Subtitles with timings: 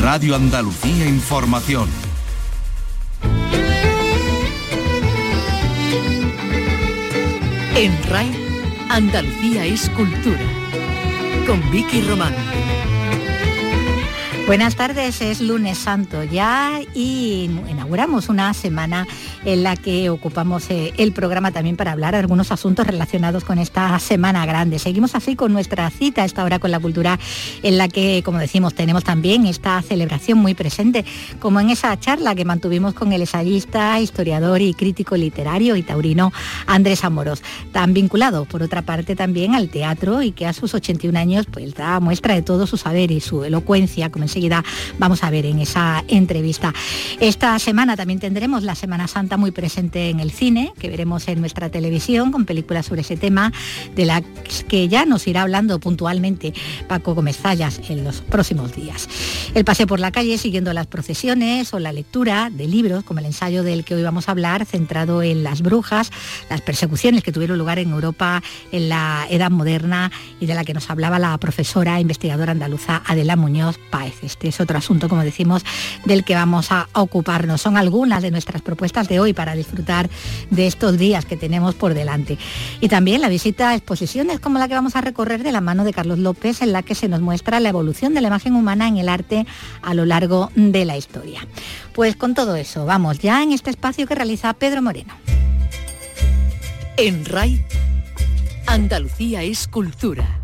[0.00, 1.88] Radio Andalucía Información.
[7.74, 8.30] En RAI,
[8.90, 10.40] Andalucía es cultura.
[11.46, 12.34] Con Vicky Román.
[14.46, 17.50] Buenas tardes, es lunes santo ya y
[17.88, 19.06] inauguramos una semana
[19.46, 23.58] en la que ocupamos eh, el programa también para hablar de algunos asuntos relacionados con
[23.58, 24.78] esta semana grande.
[24.78, 27.18] Seguimos así con nuestra cita, esta hora con la cultura,
[27.62, 31.06] en la que, como decimos, tenemos también esta celebración muy presente,
[31.40, 36.30] como en esa charla que mantuvimos con el ensayista, historiador y crítico literario y taurino
[36.66, 37.42] Andrés Amoros,
[37.72, 41.74] tan vinculado, por otra parte, también al teatro y que a sus 81 años pues
[41.74, 44.62] da muestra de todo su saber y su elocuencia, como enseguida
[44.98, 46.74] vamos a ver en esa entrevista.
[47.18, 51.38] Esta semana también tendremos la Semana Santa muy presente en el cine, que veremos en
[51.38, 53.52] nuestra televisión con películas sobre ese tema,
[53.94, 54.22] de las
[54.66, 56.52] que ya nos irá hablando puntualmente
[56.88, 59.08] Paco Gómez Zayas en los próximos días.
[59.54, 63.26] El paseo por la calle siguiendo las procesiones o la lectura de libros, como el
[63.26, 66.10] ensayo del que hoy vamos a hablar, centrado en las brujas,
[66.50, 68.42] las persecuciones que tuvieron lugar en Europa
[68.72, 73.36] en la Edad Moderna y de la que nos hablaba la profesora investigadora andaluza Adela
[73.36, 74.14] Muñoz Páez.
[74.24, 75.64] Este es otro asunto, como decimos,
[76.04, 77.67] del que vamos a ocuparnos.
[77.68, 80.08] Son algunas de nuestras propuestas de hoy para disfrutar
[80.48, 82.38] de estos días que tenemos por delante.
[82.80, 85.84] Y también la visita a exposiciones como la que vamos a recorrer de la mano
[85.84, 88.88] de Carlos López, en la que se nos muestra la evolución de la imagen humana
[88.88, 89.46] en el arte
[89.82, 91.46] a lo largo de la historia.
[91.92, 95.12] Pues con todo eso, vamos ya en este espacio que realiza Pedro Moreno.
[96.96, 97.62] En RAI,
[98.66, 100.40] Andalucía es cultura.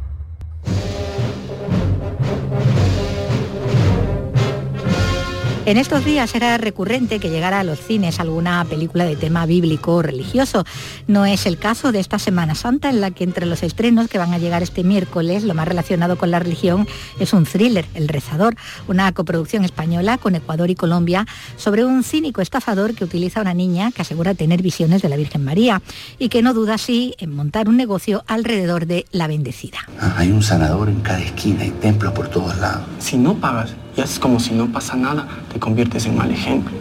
[5.67, 9.95] En estos días era recurrente que llegara a los cines alguna película de tema bíblico
[9.95, 10.63] o religioso.
[11.07, 14.19] No es el caso de esta Semana Santa en la que entre los estrenos que
[14.19, 16.87] van a llegar este miércoles, lo más relacionado con la religión
[17.19, 18.57] es un thriller, El Rezador,
[18.89, 21.27] una coproducción española con Ecuador y Colombia
[21.57, 25.17] sobre un cínico estafador que utiliza a una niña que asegura tener visiones de la
[25.17, 25.81] Virgen María
[26.19, 29.79] y que no duda así en montar un negocio alrededor de la bendecida.
[29.99, 32.83] Ah, hay un sanador en cada esquina y templos por todos lados.
[32.99, 36.73] Si no pagas y haces como si no pasa nada, te conviertes en mal ejemplo.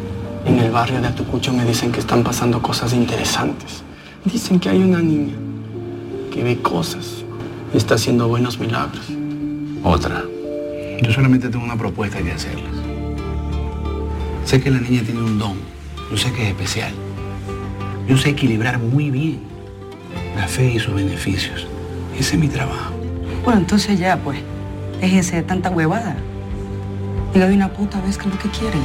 [0.46, 3.84] En el barrio de Atucucho me dicen que están pasando cosas interesantes.
[4.26, 5.36] Dicen que hay una niña
[6.32, 7.24] que ve cosas
[7.74, 9.06] y está haciendo buenos milagros.
[9.84, 10.24] Otra.
[11.02, 12.72] Yo solamente tengo una propuesta que hacerles.
[14.46, 15.58] Sé que la niña tiene un don.
[16.10, 16.92] Yo sé que es especial.
[18.08, 19.40] Yo sé equilibrar muy bien
[20.36, 21.68] la fe y sus beneficios.
[22.18, 22.94] Ese es mi trabajo.
[23.44, 24.40] Bueno, entonces ya, pues,
[25.00, 26.16] déjense de tanta huevada.
[27.34, 28.82] Diga de una puta vez que es lo que quieren.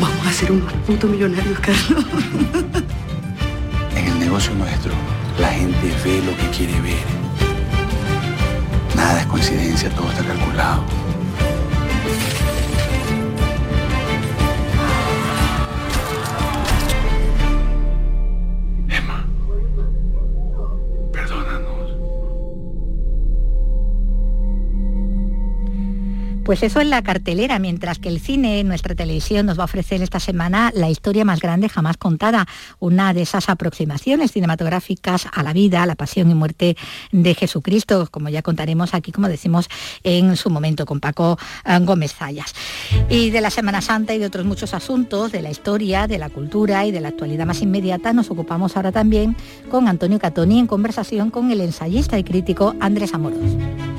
[0.00, 2.06] Vamos a ser unos putos millonarios, Carlos.
[3.94, 4.92] En el negocio nuestro,
[5.38, 7.04] la gente ve lo que quiere ver.
[8.96, 10.82] Nada es coincidencia, todo está calculado.
[26.44, 30.02] Pues eso en la cartelera, mientras que el cine, nuestra televisión, nos va a ofrecer
[30.02, 32.48] esta semana la historia más grande jamás contada,
[32.80, 36.76] una de esas aproximaciones cinematográficas a la vida, a la pasión y muerte
[37.12, 39.68] de Jesucristo, como ya contaremos aquí, como decimos
[40.02, 42.54] en su momento, con Paco eh, Gómez Zayas.
[43.08, 46.28] Y de la Semana Santa y de otros muchos asuntos, de la historia, de la
[46.28, 49.36] cultura y de la actualidad más inmediata, nos ocupamos ahora también
[49.70, 53.91] con Antonio Catoni en conversación con el ensayista y crítico Andrés Amoros.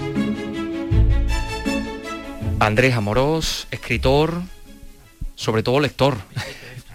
[2.63, 4.41] Andrés Amorós, escritor,
[5.35, 6.16] sobre todo lector.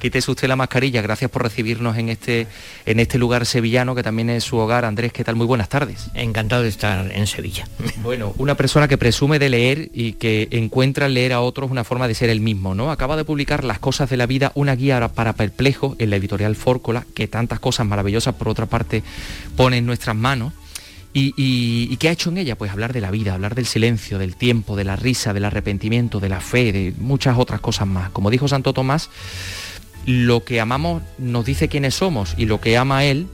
[0.00, 2.46] Quítese usted la mascarilla, gracias por recibirnos en este,
[2.86, 4.86] en este lugar sevillano que también es su hogar.
[4.86, 5.36] Andrés, ¿qué tal?
[5.36, 6.06] Muy buenas tardes.
[6.14, 7.68] Encantado de estar en Sevilla.
[7.96, 11.84] Bueno, una persona que presume de leer y que encuentra en leer a otros una
[11.84, 12.90] forma de ser el mismo, ¿no?
[12.90, 16.56] Acaba de publicar Las cosas de la vida, una guía para perplejos en la editorial
[16.56, 19.02] Fórcola, que tantas cosas maravillosas por otra parte
[19.54, 20.54] pone en nuestras manos.
[21.36, 22.56] ¿Y, qué ha hecho en ella?
[22.56, 26.20] Pues hablar de la vida, hablar del silencio, del tiempo, de la risa, del arrepentimiento,
[26.20, 28.10] de la fe, de muchas otras cosas más.
[28.10, 29.10] Como dijo Santo Tomás,
[30.06, 33.26] lo que amamos nos dice quiénes somos y lo que ama él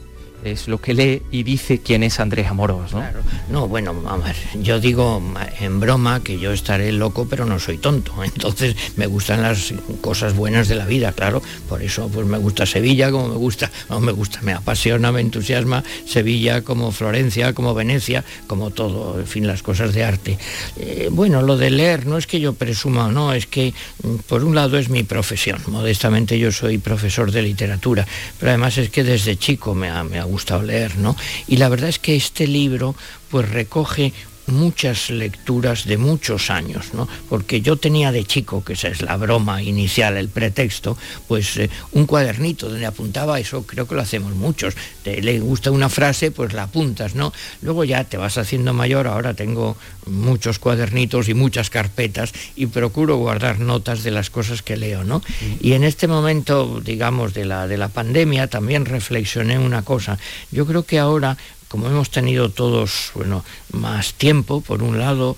[0.44, 2.99] es lo que lee y dice quién es Andrés Amorós, ¿no?
[2.99, 3.20] Claro.
[3.50, 3.94] No, bueno,
[4.25, 5.23] ver, yo digo
[5.61, 8.12] en broma que yo estaré loco, pero no soy tonto.
[8.25, 11.43] Entonces me gustan las cosas buenas de la vida, claro.
[11.69, 15.20] Por eso pues me gusta Sevilla, como me gusta, no me gusta, me apasiona, me
[15.20, 20.38] entusiasma Sevilla, como Florencia, como Venecia, como todo, en fin, las cosas de arte.
[20.76, 24.17] Eh, bueno, lo de leer no es que yo presuma o no, es que mm,
[24.29, 25.61] por un lado es mi profesión.
[25.69, 28.06] Modestamente yo soy profesor de literatura,
[28.38, 31.16] pero además es que desde chico me ha, me gustado leer, ¿no?
[31.46, 32.94] Y la verdad es que este libro
[33.31, 34.12] pues recoge
[34.46, 37.08] muchas lecturas de muchos años, ¿no?
[37.29, 40.96] Porque yo tenía de chico, que esa es la broma inicial, el pretexto,
[41.29, 44.75] pues eh, un cuadernito donde apuntaba, eso creo que lo hacemos muchos.
[45.02, 47.32] Te le gusta una frase, pues la apuntas, ¿no?
[47.62, 49.76] Luego ya te vas haciendo mayor, ahora tengo
[50.06, 55.23] muchos cuadernitos y muchas carpetas y procuro guardar notas de las cosas que leo, ¿no?
[55.61, 60.19] Y en este momento, digamos, de la, de la pandemia, también reflexioné una cosa.
[60.50, 61.37] Yo creo que ahora
[61.74, 65.36] como hemos tenido todos bueno, más tiempo, por un lado,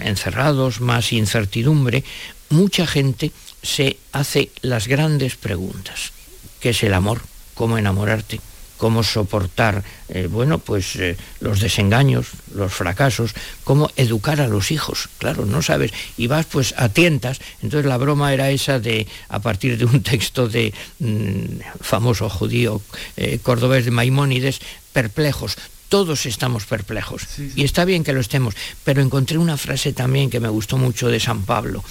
[0.00, 2.04] encerrados, más incertidumbre,
[2.48, 3.32] mucha gente
[3.62, 6.12] se hace las grandes preguntas.
[6.58, 7.20] ¿Qué es el amor?
[7.52, 8.40] ¿Cómo enamorarte?
[8.76, 13.32] cómo soportar, eh, bueno, pues eh, los desengaños, los fracasos,
[13.62, 17.96] cómo educar a los hijos, claro, no sabes, y vas pues a tientas, entonces la
[17.96, 22.82] broma era esa de, a partir de un texto de mm, famoso judío
[23.16, 24.60] eh, cordobés de Maimónides,
[24.92, 25.56] perplejos,
[25.94, 27.22] todos estamos perplejos
[27.54, 31.06] y está bien que lo estemos, pero encontré una frase también que me gustó mucho
[31.06, 31.84] de San Pablo.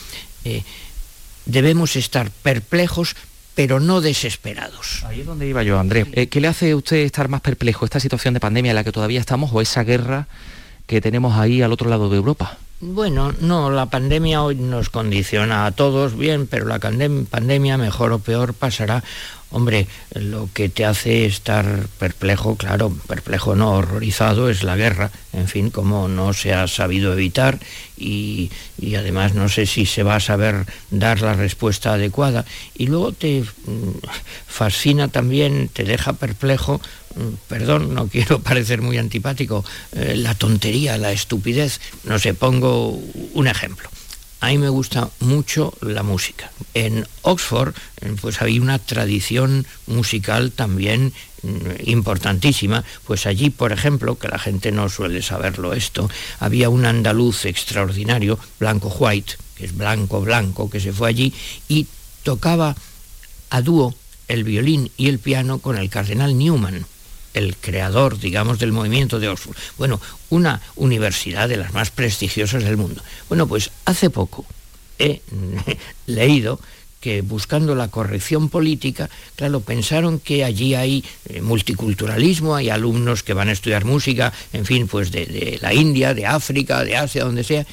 [1.46, 3.16] debemos estar perplejos
[3.56, 5.06] pero no desesperados.
[5.06, 6.08] Ahí es donde iba yo, Andrés.
[6.12, 8.84] Eh, ¿Qué le hace a usted estar más perplejo, esta situación de pandemia en la
[8.84, 10.28] que todavía estamos o esa guerra
[10.86, 12.58] que tenemos ahí al otro lado de Europa?
[12.86, 18.20] Bueno, no, la pandemia hoy nos condiciona a todos bien, pero la pandemia, mejor o
[18.20, 19.02] peor, pasará
[19.54, 25.48] Hombre, lo que te hace estar perplejo, claro, perplejo no, horrorizado, es la guerra, en
[25.48, 27.60] fin, como no se ha sabido evitar
[27.96, 28.50] y,
[28.98, 32.46] además no sé si se va a saber dar la respuesta adecuada.
[32.76, 33.92] Y luego te mm,
[34.48, 36.82] fascina también, te deja perplejo,
[37.48, 39.64] perdón, no quiero parecer muy antipático,
[39.94, 41.80] eh, la tontería, la estupidez.
[42.04, 43.00] No sé, pongo
[43.34, 43.90] un ejemplo
[44.44, 46.52] a mí me gusta mucho la música.
[46.74, 51.14] En Oxford eh, pues había una tradición musical también
[51.44, 56.10] mm, importantísima, pues allí, por ejemplo, que la gente no suele saberlo esto,
[56.42, 61.34] había un andaluz extraordinario, Blanco White, que es blanco blanco, que se fue allí
[61.70, 61.88] y
[62.24, 62.76] tocaba
[63.50, 63.96] a dúo
[64.28, 66.86] el violín y el piano con el cardenal Newman
[67.34, 69.56] el creador, digamos, del movimiento de Oxford.
[69.78, 70.00] Bueno,
[70.30, 73.02] una universidad de las más prestigiosas del mundo.
[73.30, 74.46] Bueno, pues hace poco
[75.00, 75.22] he
[76.06, 76.60] leído
[77.02, 83.34] que buscando la corrección política, claro, pensaron que allí hay eh, multiculturalismo, hay alumnos que
[83.34, 87.26] van a estudiar música, en fin, pues de, de la India, de África, de Asia,
[87.26, 87.66] donde sea,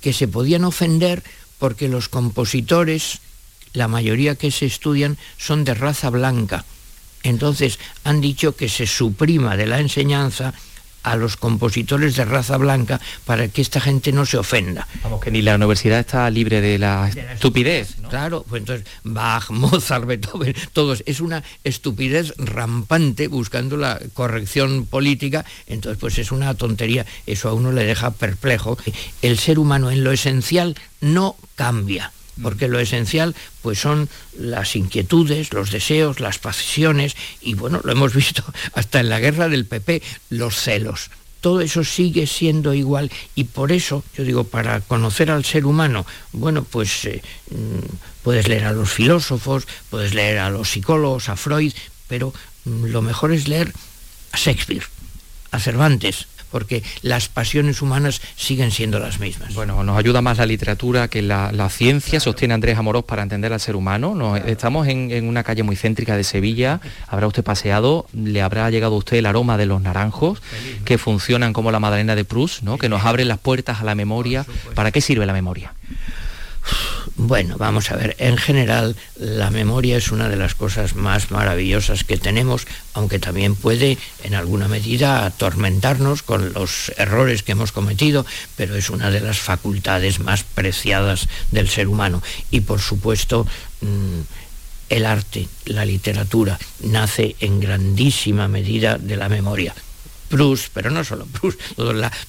[0.00, 1.24] que se podían ofender
[1.58, 3.18] porque los compositores,
[3.72, 6.64] la mayoría que se estudian, son de raza blanca
[7.22, 10.54] entonces han dicho que se suprima de la enseñanza
[11.02, 14.86] a los compositores de raza blanca para que esta gente no se ofenda.
[15.02, 17.96] Vamos, que ni la universidad está libre de la, estupidez.
[18.08, 25.44] Claro, pues entonces Bach, Mozart, Beethoven, todos, es una estupidez rampante buscando la corrección política,
[25.66, 28.76] entonces pues es una tontería, eso a uno le deja perplejo.
[29.22, 32.12] El ser humano en lo esencial no cambia
[32.42, 38.14] porque lo esencial pues son las inquietudes, los deseos, las pasiones y bueno, lo hemos
[38.22, 38.44] visto
[38.74, 41.10] hasta en la guerra del PP, los celos.
[41.40, 46.04] Todo eso sigue siendo igual y por eso, yo digo, para conocer al ser humano,
[46.32, 51.36] bueno, pues eh, mm, puedes leer a los filósofos, puedes leer a los psicólogos, a
[51.36, 51.72] Freud,
[52.08, 52.34] pero
[52.64, 53.72] mm, lo mejor es leer
[54.32, 54.84] a Shakespeare,
[55.50, 59.54] a Cervantes, porque las pasiones humanas siguen siendo las mismas.
[59.54, 63.60] Bueno, nos ayuda más la literatura que la, ciencia, sostiene Andrés Amorós para entender al
[63.60, 64.36] ser humano.
[64.36, 68.98] Estamos en, una calle muy céntrica de Sevilla, habrá usted paseado, le habrá llegado a
[68.98, 70.42] usted el aroma de los naranjos,
[70.84, 72.78] que funcionan como la Madalena de Proust, ¿no?
[72.78, 74.44] que nos abren las puertas a la memoria.
[74.74, 75.72] ¿Para qué sirve la memoria?
[77.16, 82.04] Bueno, vamos a ver, en general la memoria es una de las cosas más maravillosas
[82.04, 88.26] que tenemos, aunque también puede en alguna medida atormentarnos con los errores que hemos cometido,
[88.56, 92.22] pero es una de las facultades más preciadas del ser humano.
[92.50, 93.46] Y por supuesto,
[93.80, 94.20] mm,
[94.90, 99.74] el arte, la literatura, nace en grandísima medida de la memoria.
[100.30, 101.60] Proust, pero no solo Proust,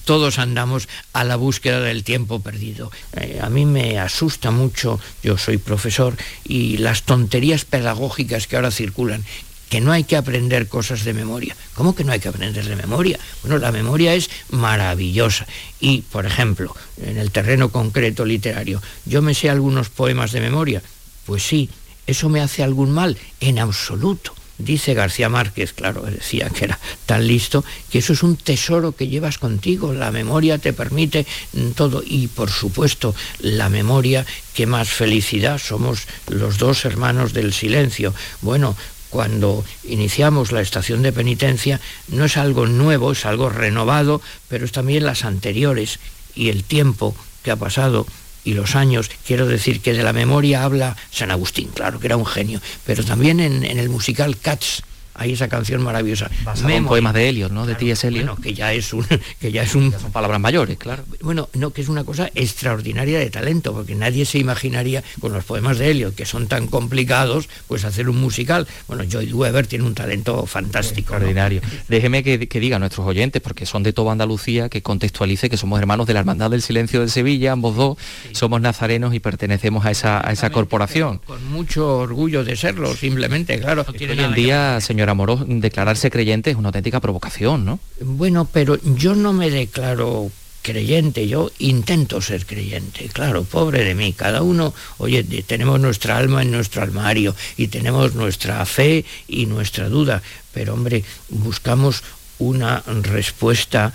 [0.04, 2.90] todos, andamos a la búsqueda del tiempo perdido.
[3.14, 8.70] Eh, a mí me asusta mucho, yo soy profesor, y las tonterías pedagógicas que ahora
[8.70, 9.24] circulan,
[9.70, 11.56] que no hay que aprender cosas de memoria.
[11.74, 13.18] ¿Cómo que no hay que aprender de memoria?
[13.40, 15.46] Bueno, la memoria es maravillosa.
[15.80, 20.82] Y, por ejemplo, en el terreno concreto literario, ¿yo me sé algunos poemas de memoria?
[21.24, 21.70] Pues sí,
[22.06, 23.16] ¿eso me hace algún mal?
[23.40, 24.34] En absoluto.
[24.64, 29.08] Dice García Márquez, claro, decía que era tan listo, que eso es un tesoro que
[29.08, 31.26] llevas contigo, la memoria te permite
[31.74, 38.14] todo y por supuesto la memoria, qué más felicidad, somos los dos hermanos del silencio.
[38.40, 38.76] Bueno,
[39.10, 44.72] cuando iniciamos la estación de penitencia no es algo nuevo, es algo renovado, pero es
[44.72, 45.98] también las anteriores
[46.34, 48.06] y el tiempo que ha pasado
[48.44, 52.16] y los años, quiero decir que de la memoria habla San Agustín, claro que era
[52.16, 54.82] un genio, pero también en, el musical Cats,
[55.14, 56.30] hay esa canción maravillosa.
[56.44, 57.66] Basado poemas de Helios, ¿no?
[57.66, 58.06] de T.S.
[58.06, 58.26] Eliot.
[58.26, 59.06] Bueno, que ya es un...
[59.40, 61.04] Que ya es un son palabras mayores, claro.
[61.20, 65.44] Bueno, no, que es una cosa extraordinaria de talento, porque nadie se imaginaría con los
[65.44, 68.66] poemas de Helios, que son tan complicados, pues hacer un musical.
[68.86, 71.14] Bueno, Joy Weber tiene un talento fantástico.
[71.14, 71.60] Extraordinario.
[71.88, 75.80] Déjeme que, diga a nuestros oyentes, porque son de toda Andalucía, que contextualice que somos
[75.80, 77.98] hermanos de la Hermandad del Silencio de Sevilla, ambos dos,
[78.32, 81.18] somos nazarenos y pertenecemos a esa, a esa corporación.
[81.18, 83.84] Con mucho orgullo de serlo, simplemente, claro.
[83.88, 87.80] hoy en día, señora declararse creyente es una auténtica provocación, ¿no?
[88.00, 90.30] Bueno, pero yo no me declaro
[90.62, 96.42] creyente, yo intento ser creyente, claro, pobre de mí, cada uno, oye, tenemos nuestra alma
[96.42, 102.04] en nuestro armario y tenemos nuestra fe y nuestra duda, pero hombre, buscamos
[102.38, 103.92] una respuesta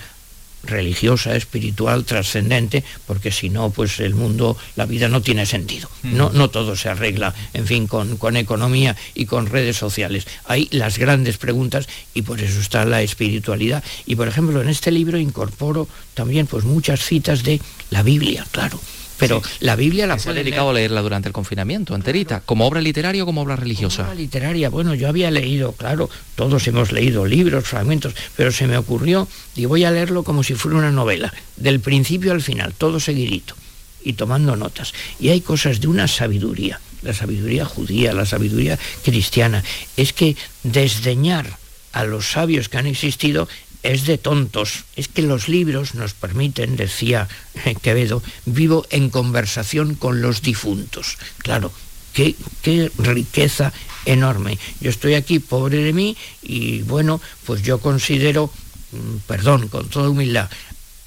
[0.64, 5.90] religiosa, espiritual, trascendente, porque si no, pues el mundo, la vida no tiene sentido.
[6.04, 10.28] No, no todo se arregla, en fin, con, con economía y con redes sociales.
[10.46, 13.84] Hay las grandes preguntas y por eso está la espiritualidad.
[14.06, 18.80] Y por ejemplo, en este libro incorporo también pues muchas citas de la Biblia, claro
[19.18, 22.82] pero la Biblia la se ha dedicado a leerla durante el confinamiento, enterita, como obra
[22.82, 24.04] literaria o como obra religiosa.
[24.04, 28.68] Como obra literaria, bueno, yo había leído, claro, todos hemos leído libros, fragmentos, pero se
[28.68, 32.74] me ocurrió y voy a leerlo como si fuera una novela, del principio al final,
[32.78, 33.56] todo seguidito
[34.04, 34.94] y tomando notas.
[35.20, 39.64] Y hay cosas de una sabiduría, la sabiduría judía, la sabiduría cristiana,
[39.98, 41.58] es que desdeñar
[41.92, 43.48] a los sabios que han existido
[43.84, 44.86] es de tontos.
[44.96, 47.28] Es que los libros nos permiten, decía
[47.82, 51.18] Quevedo, vivo en conversación con los difuntos.
[51.40, 51.72] Claro,
[52.14, 53.74] qué, qué riqueza
[54.06, 54.58] enorme.
[54.82, 58.52] Yo estoy aquí, pobre de mí, y bueno, pues yo considero,
[58.92, 60.50] mm, perdón, con toda humildad,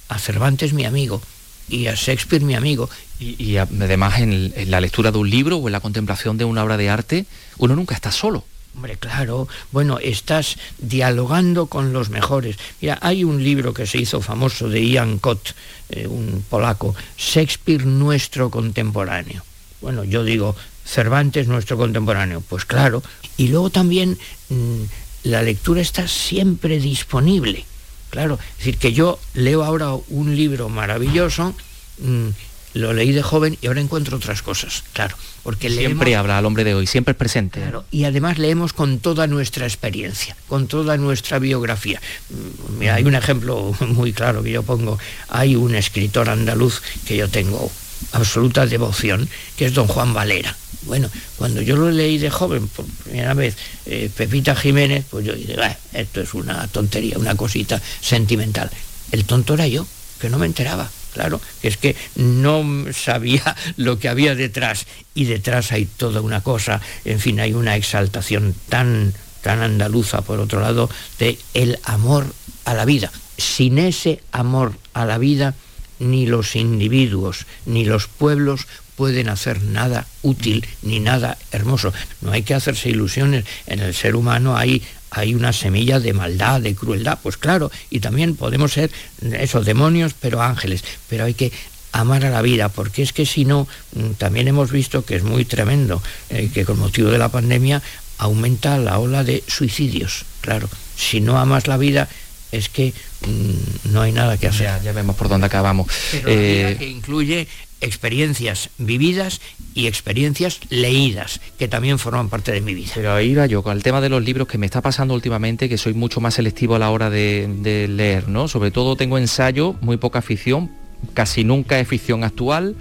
[0.07, 1.21] a Cervantes mi amigo
[1.69, 2.89] y a Shakespeare mi amigo.
[3.19, 6.75] Y, además en la lectura de un libro o en la contemplación de una obra
[6.75, 7.25] de arte,
[7.57, 8.43] uno nunca está solo.
[8.75, 12.57] Hombre, claro, bueno, estás dialogando con los mejores.
[12.79, 15.53] Mira, hay un libro que se hizo famoso de Ian Cott,
[15.89, 19.43] eh, un polaco, Shakespeare nuestro contemporáneo.
[19.81, 23.03] Bueno, yo digo, Cervantes nuestro contemporáneo, pues claro.
[23.37, 24.17] Y luego también
[24.49, 24.83] mm,
[25.23, 27.65] la lectura está siempre disponible.
[28.09, 31.53] Claro, es decir, que yo leo ahora un libro maravilloso,
[31.99, 32.27] mm,
[32.73, 35.15] lo leí de joven y ahora encuentro otras cosas, claro.
[35.43, 37.59] Porque siempre habla al hombre de hoy, siempre es presente.
[37.59, 41.99] Claro, y además leemos con toda nuestra experiencia, con toda nuestra biografía.
[42.29, 44.99] Mm, mira, hay un ejemplo muy claro que yo pongo.
[45.29, 47.71] Hay un escritor andaluz que yo tengo
[48.13, 50.55] absoluta devoción, que es don Juan Valera.
[50.83, 55.33] Bueno, cuando yo lo leí de joven, por primera vez, eh, Pepita Jiménez, pues yo
[55.33, 55.55] dije,
[55.93, 58.69] esto es una tontería, una cosita sentimental.
[59.11, 59.85] El tonto era yo,
[60.19, 62.63] que no me enteraba claro, es que no
[62.93, 67.75] sabía lo que había detrás y detrás hay toda una cosa, en fin, hay una
[67.75, 70.89] exaltación tan tan andaluza por otro lado
[71.19, 72.25] de el amor
[72.65, 73.11] a la vida.
[73.37, 75.55] Sin ese amor a la vida
[75.99, 81.93] ni los individuos ni los pueblos pueden hacer nada útil ni nada hermoso.
[82.21, 83.45] No hay que hacerse ilusiones.
[83.65, 87.99] En el ser humano hay hay una semilla de maldad, de crueldad, pues claro, y
[87.99, 88.89] también podemos ser
[89.21, 91.51] esos demonios, pero ángeles, pero hay que
[91.91, 95.23] amar a la vida, porque es que si no, mm, también hemos visto que es
[95.23, 97.81] muy tremendo, eh, que con motivo de la pandemia
[98.17, 102.07] aumenta la ola de suicidios, claro, si no amas la vida
[102.51, 102.93] es que
[103.27, 104.69] mm, no hay nada que hacer.
[104.83, 105.87] Ya, vemos por dónde acabamos.
[106.25, 107.47] Eh, que incluye
[107.81, 109.41] experiencias vividas
[109.73, 112.91] y experiencias leídas, que también forman parte de mi vida.
[112.95, 115.67] Pero ahí va yo, con el tema de los libros que me está pasando últimamente,
[115.67, 118.47] que soy mucho más selectivo a la hora de, leer, ¿no?
[118.47, 120.71] Sobre todo tengo ensayo, muy poca ficción,
[121.13, 122.75] casi nunca es ficción actual.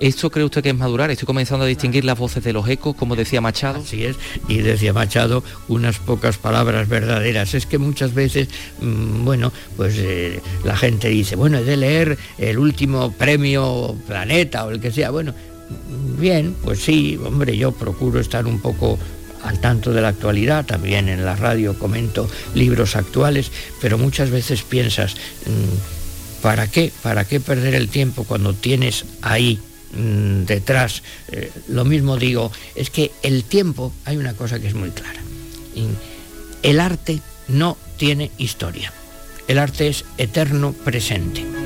[0.00, 1.10] ¿Esto cree usted que es madurar?
[1.10, 3.80] Estoy comenzando a distinguir las voces de los ecos, como decía Machado.
[3.80, 4.16] Así es,
[4.48, 7.52] y decía Machado unas pocas palabras verdaderas.
[7.52, 8.48] Es que muchas veces,
[8.80, 14.64] mm, bueno, pues eh, la gente dice, bueno, he de leer el último premio Planeta
[14.64, 15.10] o el que sea.
[15.10, 15.34] Bueno,
[16.18, 18.98] bien, pues sí, hombre, yo procuro estar un poco
[19.44, 23.52] al tanto de la actualidad, también en la radio comento libros actuales,
[23.82, 25.14] pero muchas veces piensas,
[25.44, 26.90] mm, ¿para qué?
[27.02, 29.60] ¿Para qué perder el tiempo cuando tienes ahí
[29.92, 31.02] Mm, detrás.
[31.32, 35.20] Eh, lo mismo digo, es que el tiempo, hay una cosa que es muy clara.
[36.62, 38.92] El arte no tiene historia.
[39.48, 41.59] El arte es eterno presente.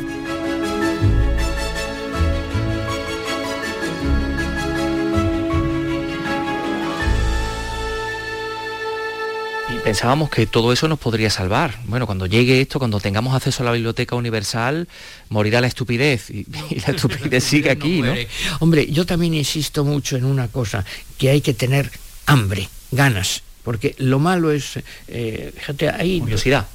[9.94, 11.78] Pensábamos que todo eso nos podría salvar.
[11.84, 14.88] Bueno, cuando llegue esto, cuando tengamos acceso a la biblioteca universal,
[15.28, 16.44] morirá la estupidez y,
[16.84, 18.12] la estupidez sigue aquí, ¿no?
[18.58, 20.84] Hombre, yo también insisto mucho en una cosa,
[21.16, 21.92] que hay que tener
[22.26, 26.18] hambre, ganas, porque lo malo es, eh, fíjate, hay...
[26.18, 26.66] Curiosidad.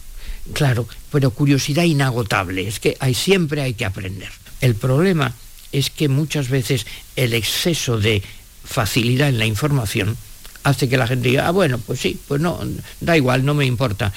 [0.54, 4.30] Claro, pero curiosidad inagotable, es que hay, siempre hay que aprender.
[4.62, 5.34] El problema
[5.74, 8.24] es que muchas veces el exceso de
[8.64, 10.16] facilidad en la información
[10.63, 12.60] hace que la gente diga, ah, bueno, pues sí, pues no,
[13.00, 14.12] da igual, no me importa.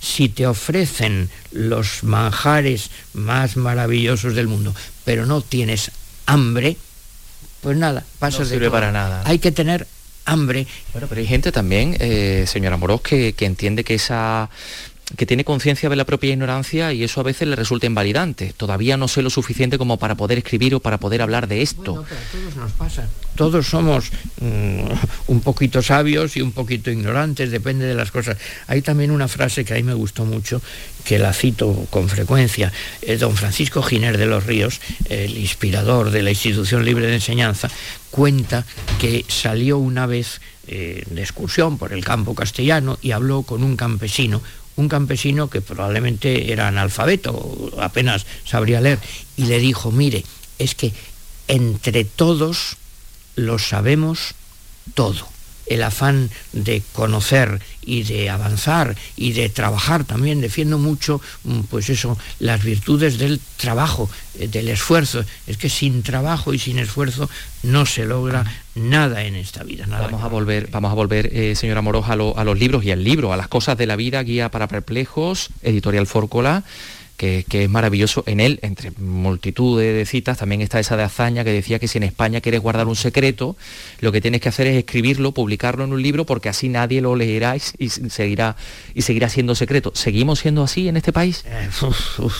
[0.00, 5.90] Si te ofrecen los manjares más maravillosos del mundo, pero no tienes
[6.26, 6.76] hambre,
[7.62, 9.22] pues nada, pasas no sirve de para nada.
[9.24, 9.86] Hay que tener
[10.28, 10.66] hambre.
[10.92, 14.50] Bueno, pero hay gente también, eh, señora Moros, que, que entiende que esa
[15.16, 18.52] que tiene conciencia de la propia ignorancia y eso a veces le resulta invalidante.
[18.56, 21.94] Todavía no sé lo suficiente como para poder escribir o para poder hablar de esto.
[21.94, 23.08] Bueno, pero a todos nos pasa.
[23.34, 24.10] Todos somos
[24.40, 24.82] mm,
[25.28, 28.36] un poquito sabios y un poquito ignorantes, depende de las cosas.
[28.66, 30.60] Hay también una frase que a mí me gustó mucho,
[31.04, 32.72] que la cito con frecuencia.
[33.18, 37.70] don Francisco Giner de los Ríos, el inspirador de la Institución Libre de Enseñanza,
[38.10, 38.64] cuenta
[38.98, 43.74] que salió una vez eh, de excursión por el campo castellano y habló con un
[43.74, 44.42] campesino,
[44.78, 49.00] un campesino que probablemente era analfabeto, apenas sabría leer,
[49.36, 50.24] y le dijo, mire,
[50.58, 50.92] es que
[51.48, 52.76] entre todos
[53.34, 54.34] lo sabemos
[54.94, 55.37] todo
[55.68, 61.88] el afán de conocer y de avanzar y de trabajar también defiendo mucho mm, pues
[61.88, 65.24] eso las virtudes del trabajo eh, del esfuerzo.
[65.46, 67.30] Es que sin trabajo y sin esfuerzo
[67.62, 68.44] no se logra
[68.74, 72.44] nada en esta vida vamos a volver vamos a volver eh, señora Moros a, a
[72.44, 76.06] los libros y al libro a las cosas de la vida guía para perplejos editorial
[76.06, 76.62] Fórcola
[77.18, 78.22] que, es maravilloso.
[78.26, 81.98] En él, entre multitud de, citas, también está esa de hazaña que decía que si
[81.98, 83.56] en España quieres guardar un secreto,
[84.00, 87.16] lo que tienes que hacer es escribirlo, publicarlo en un libro, porque así nadie lo
[87.16, 88.56] leerá y, seguirá,
[88.94, 89.92] y seguirá siendo secreto.
[89.94, 91.44] ¿Seguimos siendo así en este país?
[91.46, 91.68] Eh,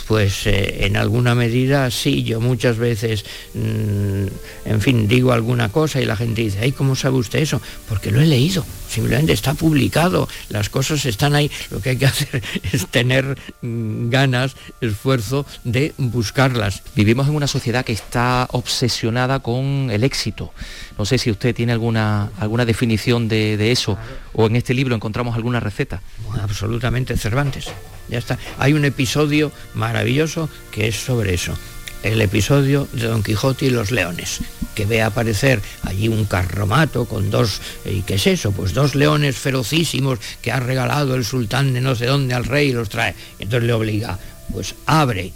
[0.07, 4.27] pues eh, en alguna medida sí, yo muchas veces, mm,
[4.65, 7.61] en fin, digo alguna cosa y la gente dice, ay, ¿cómo sabe usted eso?
[7.89, 12.07] Porque lo he leído, simplemente está publicado, las cosas están ahí, lo que hay que
[12.13, 16.83] hacer es tener mm, ganas esfuerzo de buscarlas.
[16.95, 20.53] Vivimos en una sociedad que está obsesionada con el éxito.
[20.99, 23.99] No sé si usted tiene alguna, alguna definición de, eso
[24.33, 26.03] o en este libro encontramos alguna receta.
[26.41, 27.67] Absolutamente Cervantes.
[28.09, 28.39] Ya está.
[28.59, 31.55] Hay un episodio maravilloso que es sobre eso
[32.03, 34.41] el episodio de Don Quijote y los leones,
[34.75, 38.53] que ve aparecer allí un carromato con dos, ¿y qué es eso?
[38.53, 42.69] Pues dos leones ferocísimos que ha regalado el sultán de no sé dónde al rey
[42.69, 43.15] y los trae.
[43.39, 44.19] Entonces le obliga,
[44.53, 45.33] pues abre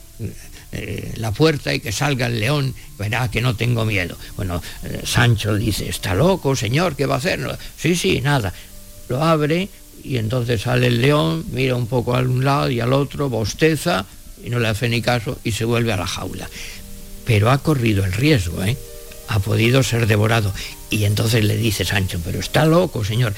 [0.73, 4.17] eh, la puerta y que salga el león, verá que no tengo miedo.
[4.37, 7.41] Bueno, eh, Sancho dice, está loco, señor, ¿qué va a hacer?
[7.77, 8.53] sí, sí, nada.
[9.09, 9.69] Lo abre
[10.03, 14.07] y entonces sale el león, mira un poco a un lado y al otro, bosteza
[14.43, 16.49] y no le hace ni caso y se vuelve a la jaula.
[17.27, 18.77] Pero ha corrido el riesgo, ¿eh?
[19.29, 20.53] Ha podido ser devorado.
[20.91, 23.35] Y entonces le dice Sancho, pero está loco, señor.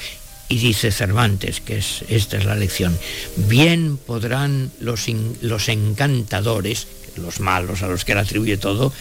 [0.47, 2.97] Y dice Cervantes, que es, esta es la lección,
[3.35, 5.05] bien podrán los,
[5.41, 8.93] los encantadores, los malos a los que le atribuye todo,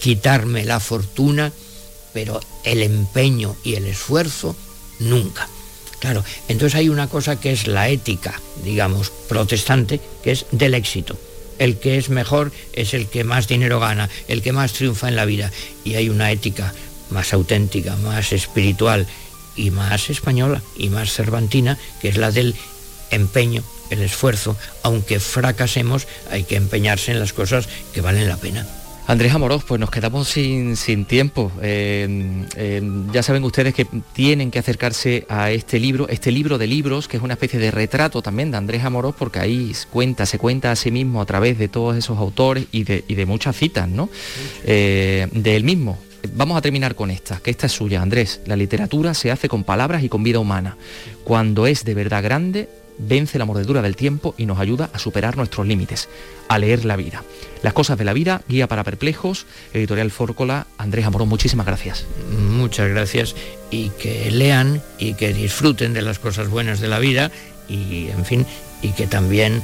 [0.00, 1.52] quitarme la fortuna,
[2.12, 4.56] pero el empeño y el esfuerzo
[4.98, 5.48] nunca.
[6.00, 11.18] Claro, entonces hay una cosa que es la ética, digamos, protestante, que es del éxito.
[11.58, 15.16] El que es mejor es el que más dinero gana, el que más triunfa en
[15.16, 15.50] la vida.
[15.84, 16.72] Y hay una ética
[17.10, 19.08] más auténtica, más espiritual
[19.58, 22.54] y más española y más cervantina, que es la del
[23.10, 24.56] empeño, el esfuerzo.
[24.82, 28.66] Aunque fracasemos, hay que empeñarse en las cosas que valen la pena.
[29.08, 31.50] Andrés Amorós, pues nos quedamos sin, tiempo.
[31.62, 36.66] Eh, eh, ya saben ustedes que tienen que acercarse a este libro, este libro de
[36.66, 40.36] libros, que es una especie de retrato también de Andrés Amorós, porque ahí cuenta, se
[40.36, 44.10] cuenta a sí mismo a través de todos esos autores y de, muchas citas, ¿no?
[44.64, 45.98] Eh, de él mismo.
[46.34, 48.40] Vamos a terminar con esta, que esta es suya, Andrés.
[48.46, 50.76] La literatura se hace con palabras y con vida humana.
[51.24, 55.36] Cuando es de verdad grande, vence la mordedura del tiempo y nos ayuda a superar
[55.36, 56.08] nuestros límites,
[56.48, 57.22] a leer la vida.
[57.62, 62.04] Las cosas de la vida, guía para perplejos, editorial Fórcola, Andrés Amorón, muchísimas gracias.
[62.30, 63.34] Muchas gracias
[63.70, 67.30] y que lean y que disfruten de las cosas buenas de la vida
[67.68, 68.46] y, en fin,
[68.82, 69.62] y que también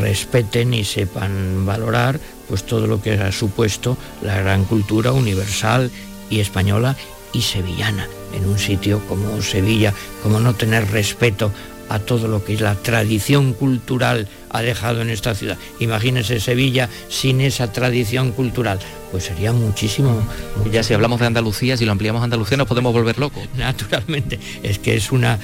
[0.00, 5.90] respeten y sepan valorar pues todo lo que ha supuesto la gran cultura universal
[6.30, 6.96] y española
[7.32, 11.52] y sevillana en un sitio como Sevilla, como no tener respeto
[11.88, 15.58] a todo lo que es la tradición cultural ha dejado en esta ciudad.
[15.80, 18.78] Imagínense Sevilla sin esa tradición cultural.
[19.10, 20.26] Pues sería muchísimo.
[20.72, 23.42] Ya si hablamos de Andalucía, si lo ampliamos a Andalucía, nos podemos volver locos.
[23.56, 25.38] Naturalmente, es que es una...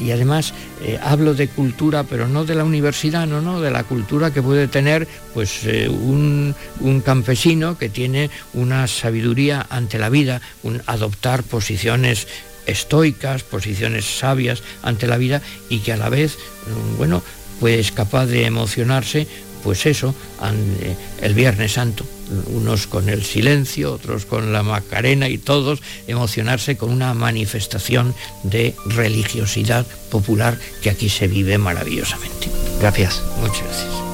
[0.00, 3.84] Y además eh, hablo de cultura, pero no de la universidad, no, no, de la
[3.84, 6.54] cultura que puede tener pues eh, un,
[7.04, 12.26] campesino que tiene una sabiduría ante la vida, un adoptar posiciones
[12.68, 17.22] estoicas, posiciones sabias ante la vida y que a la vez, mm, bueno,
[17.60, 19.26] pues capaz de emocionarse,
[19.64, 22.04] pues eso, eh, el Viernes Santo,
[22.46, 28.74] unos con el silencio, otros con la Macarena y todos emocionarse con una manifestación de
[28.86, 32.48] religiosidad popular que aquí se vive maravillosamente.
[32.80, 33.22] Gracias.
[33.40, 34.07] Muchas gracias.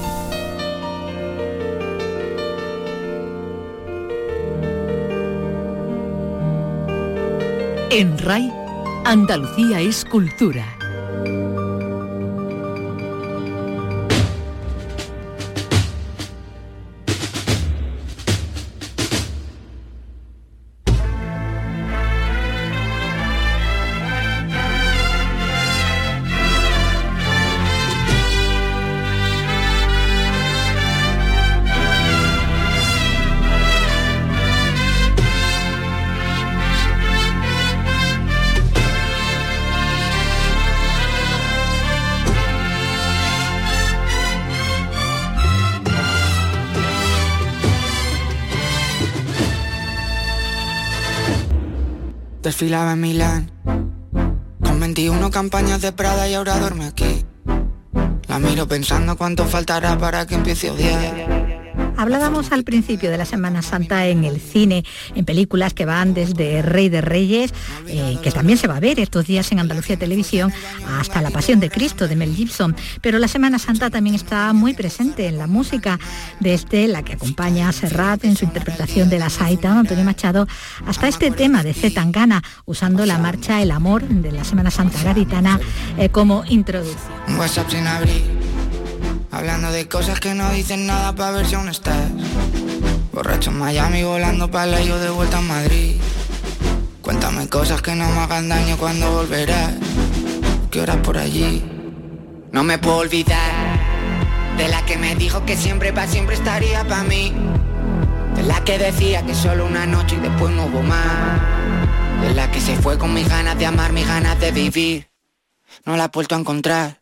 [7.96, 8.52] En RAI,
[9.04, 10.73] Andalucía es cultura.
[52.54, 53.50] Desfilaba en Milán.
[54.62, 57.24] Con 21 campañas de Prada y ahora duerme aquí.
[58.28, 61.43] La miro pensando cuánto faltará para que empiece a odiar
[61.96, 66.60] Hablábamos al principio de la Semana Santa en el cine, en películas que van desde
[66.62, 67.54] Rey de Reyes,
[67.86, 70.52] eh, que también se va a ver estos días en Andalucía Televisión,
[70.98, 72.74] hasta La Pasión de Cristo de Mel Gibson.
[73.00, 75.98] Pero la Semana Santa también está muy presente en la música,
[76.40, 80.46] desde la que acompaña a Serrat en su interpretación de la Saita, Antonio Machado,
[80.86, 85.02] hasta este tema de Z Tangana, usando la marcha El Amor de la Semana Santa
[85.02, 85.60] Gaditana
[85.96, 87.12] eh, como introducción.
[89.34, 92.08] Hablando de cosas que no dicen nada para ver si aún estás.
[93.12, 95.96] Borracho en Miami, volando para yo de vuelta a Madrid.
[97.02, 99.72] Cuéntame cosas que no me hagan daño cuando volverás.
[100.70, 101.64] ¿Qué horas por allí?
[102.52, 103.80] No me puedo olvidar
[104.56, 107.34] de la que me dijo que siempre para siempre estaría para mí.
[108.36, 111.40] De la que decía que solo una noche y después no hubo más.
[112.20, 115.10] De la que se fue con mis ganas de amar, mis ganas de vivir.
[115.84, 117.00] No la he vuelto a encontrar.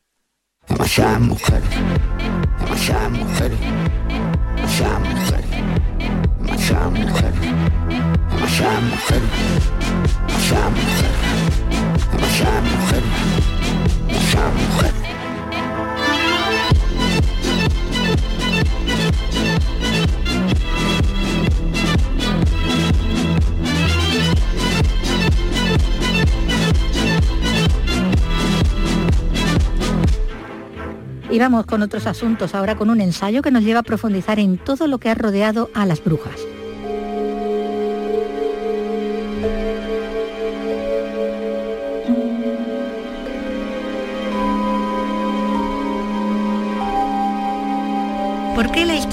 [0.66, 1.68] Demasiadas mujeres
[2.72, 3.58] demasiadas mujeres,
[4.56, 5.50] demasiadas mujeres,
[6.40, 7.40] demasiadas mujeres,
[8.30, 9.30] demasiadas mujeres,
[10.26, 11.18] demasiadas mujeres,
[12.10, 13.10] demasiadas mujeres,
[14.08, 15.01] demasiadas mujeres.
[31.32, 34.58] Y vamos con otros asuntos, ahora con un ensayo que nos lleva a profundizar en
[34.58, 36.51] todo lo que ha rodeado a las brujas.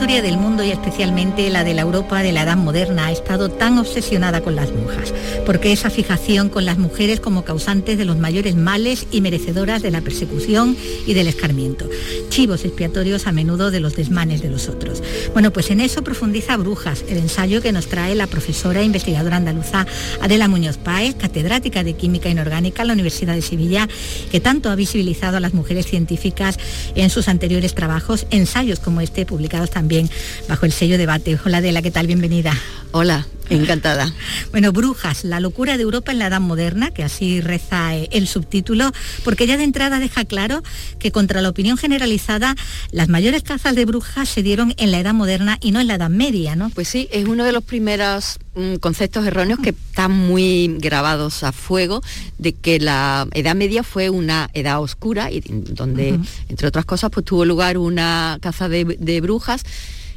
[0.10, 3.50] Historia del mundo y especialmente la de la Europa de la Edad Moderna ha estado
[3.50, 5.13] tan obsesionada con las brujas?
[5.45, 9.84] ¿Por qué esa fijación con las mujeres como causantes de los mayores males y merecedoras
[9.84, 11.88] de la persecución y del escarmiento?
[12.30, 15.04] Chivos expiatorios a menudo de los desmanes de los otros.
[15.34, 19.38] Bueno, pues en eso profundiza Brujas, el ensayo que nos trae la profesora e investigadora
[19.38, 19.86] andaluza
[20.22, 23.88] Adela Muñoz Páez, catedrática de Química Inorgánica en la Universidad de Sevilla,
[24.32, 26.58] que tanto ha visibilizado a las mujeres científicas
[26.95, 29.99] en sus anteriores trabajos, ensayos como este publicados también
[30.48, 31.38] bajo el sello debate.
[31.46, 32.08] Hola Adela, ¿qué tal?
[32.08, 32.54] Bienvenida.
[32.92, 34.14] Hola, encantada.
[34.52, 38.28] Bueno, Brujas, la locura de Europa en la Edad Moderna, que así reza eh, el
[38.28, 38.92] subtítulo,
[39.24, 40.64] porque ya de entrada deja claro
[41.00, 42.56] que contra la opinión generalizada,
[42.92, 45.96] las mayores cazas de brujas se dieron en la Edad Moderna y no en la
[45.96, 46.70] Edad Media, ¿no?
[46.70, 51.52] Pues sí, es uno de los primeros mm, conceptos erróneos que están muy grabados a
[51.52, 52.02] fuego
[52.38, 57.26] de que la Edad Media fue una edad oscura y donde, entre otras cosas, pues
[57.26, 59.64] tuvo lugar una caza de, de brujas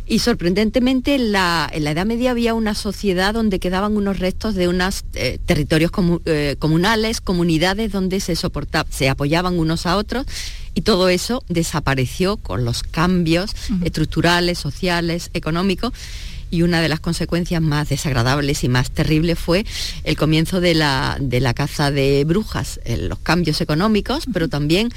[0.06, 5.04] y sorprendentemente en la, Edad Media había una sociedad donde quedaban unos restos de unos
[5.14, 5.90] eh, territorios
[6.24, 10.26] eh, comunales, comunidades donde se, se apoyaban unos a otros
[10.74, 15.92] y todo eso desapareció con los cambios estructurales, sociales, económicos
[16.52, 19.64] y una de las consecuencias más desagradables y más terribles fue
[20.04, 24.90] el comienzo de la, de la caza de brujas, los cambios económicos, pero también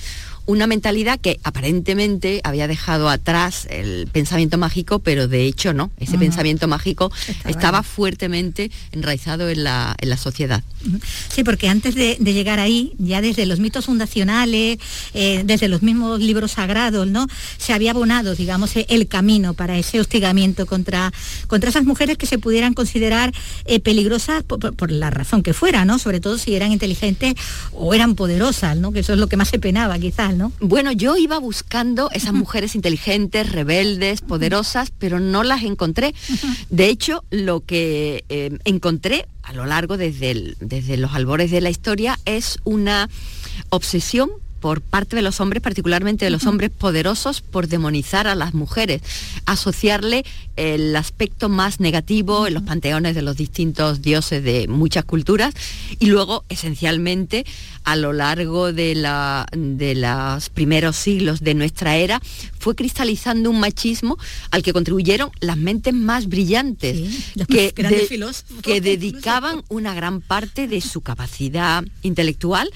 [0.45, 5.91] una mentalidad que aparentemente había dejado atrás el pensamiento mágico, pero de hecho no.
[5.97, 7.11] Ese pensamiento mágico
[7.45, 10.63] estaba, fuertemente enraizado en la, en la, sociedad.
[11.29, 14.77] Sí, porque antes de, llegar ahí, ya desde los mitos fundacionales,
[15.13, 17.27] eh, desde los mismos libros sagrados, ¿no?
[17.57, 21.11] Se había abonado, digamos, el camino para ese hostigamiento contra,
[21.47, 23.33] contra esas mujeres que se pudieran considerar
[23.65, 25.99] eh, peligrosas por, la razón que fuera, ¿no?
[25.99, 27.33] Sobre todo si eran inteligentes
[27.71, 28.91] o eran poderosas, ¿no?
[28.91, 30.34] Que eso es lo que más se penaba, quizás.
[30.59, 36.13] Bueno, yo iba buscando esas mujeres inteligentes, rebeldes, poderosas, pero no las encontré.
[36.69, 41.69] De hecho, lo que eh, encontré a lo largo desde, desde los albores de la
[41.69, 43.09] historia es una
[43.69, 44.29] obsesión
[44.65, 49.03] por parte de los hombres, particularmente de los hombres poderosos, por demonizar a las mujeres,
[49.45, 50.25] asociarle
[50.55, 55.53] el aspecto más negativo en los panteones de los distintos dioses de muchas culturas
[55.99, 57.45] y luego esencialmente
[57.83, 62.19] a lo largo de, la, de los primeros siglos de nuestra era
[62.57, 64.17] fue cristalizando un machismo
[64.49, 67.71] al que contribuyeron las mentes más brillantes que,
[68.63, 72.71] que dedicaban una gran parte de su capacidad intelectual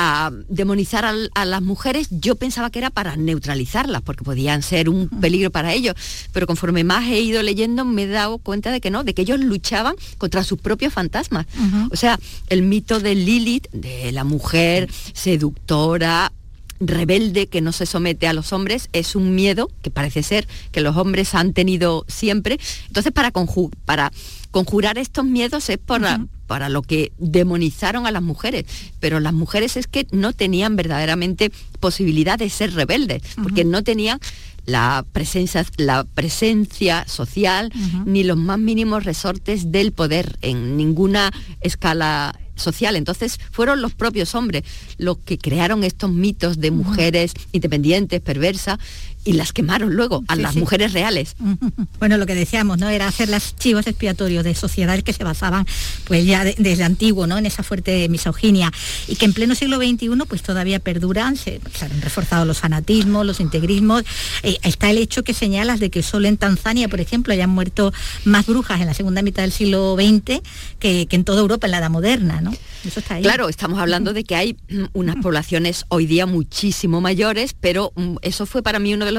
[0.00, 5.08] a demonizar a, las mujeres, yo pensaba que era para neutralizarlas, porque podían ser un
[5.08, 5.96] peligro para ellos,
[6.32, 9.22] pero conforme más he ido leyendo me he dado cuenta de que no, de que
[9.22, 11.46] ellos luchaban contra sus propios fantasmas.
[11.90, 16.30] O sea, el mito de Lilith, de la mujer seductora,
[16.78, 20.80] rebelde que no se somete a los hombres es un miedo que parece ser que
[20.80, 22.60] los hombres han tenido siempre.
[22.86, 23.32] Entonces, para,
[23.84, 24.12] para
[24.52, 26.02] conjurar estos miedos es por,
[26.48, 28.64] para lo que demonizaron a las mujeres,
[28.98, 34.18] pero las mujeres es que no tenían verdaderamente posibilidad de ser rebeldes, porque no tenían
[34.64, 37.70] la presencia, la presencia social
[38.04, 41.30] ni los más mínimos resortes del poder en ninguna
[41.60, 42.96] escala social.
[42.96, 44.64] Entonces fueron los propios hombres
[44.96, 48.78] los que crearon estos mitos de mujeres independientes, perversas,
[49.28, 51.36] y las quemaron luego a las mujeres reales.
[51.98, 52.88] Bueno, lo que decíamos, ¿no?
[52.88, 55.66] Era hacer las chivos expiatorios de sociedades que se basaban,
[56.04, 57.36] pues ya desde antiguo, ¿no?
[57.38, 58.72] En esa fuerte misoginia
[59.08, 63.40] y que en pleno siglo XXI, pues todavía perduran, se, han reforzado los fanatismos, los
[63.40, 64.04] integrismos.
[64.44, 67.92] Eh, está el hecho que señalas de que solo en Tanzania, por ejemplo, hayan muerto
[68.24, 70.40] más brujas en la segunda mitad del siglo XX
[70.78, 72.52] que, en toda Europa en la edad moderna, ¿no?
[72.84, 73.22] Eso está ahí.
[73.22, 74.56] Claro, estamos hablando de que hay
[74.92, 79.17] unas poblaciones hoy día muchísimo mayores, pero mm, eso fue para mí uno de los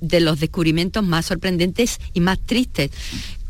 [0.00, 2.90] de los descubrimientos más sorprendentes y más tristes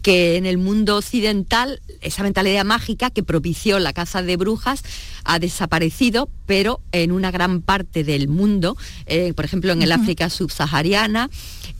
[0.03, 4.83] que en el mundo occidental esa mentalidad mágica que propició la caza de brujas
[5.25, 10.31] ha desaparecido, pero en una gran parte del mundo, eh, por ejemplo en el África
[10.31, 11.29] subsahariana,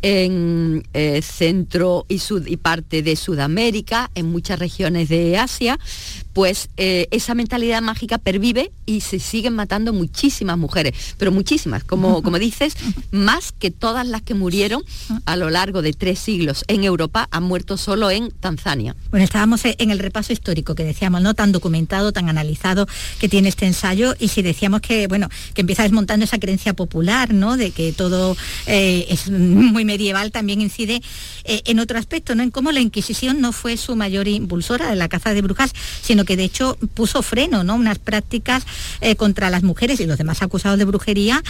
[0.03, 5.79] en eh, centro y, sud, y parte de Sudamérica, en muchas regiones de Asia,
[6.33, 12.23] pues eh, esa mentalidad mágica pervive y se siguen matando muchísimas mujeres, pero muchísimas, como,
[12.23, 12.75] como dices,
[13.11, 14.85] más que todas las que murieron
[15.25, 18.97] a lo largo de tres siglos en Europa han muerto solo en Tanzania.
[19.11, 21.35] Bueno, estábamos en el repaso histórico que decíamos, ¿no?
[21.35, 22.87] Tan documentado, tan analizado
[23.19, 27.33] que tiene este ensayo y si decíamos que, bueno, que empieza desmontando esa creencia popular,
[27.33, 27.57] ¿no?
[27.57, 31.03] De que todo eh, es muy medieval, también incide
[31.45, 32.43] eh, en otro aspecto, ¿no?
[32.43, 36.25] En cómo la Inquisición no fue su mayor impulsora de la caza de brujas, sino
[36.25, 37.75] que de hecho puso freno, ¿no?
[37.75, 38.65] Unas prácticas
[39.01, 41.43] eh, contra las mujeres y los demás acusados de brujería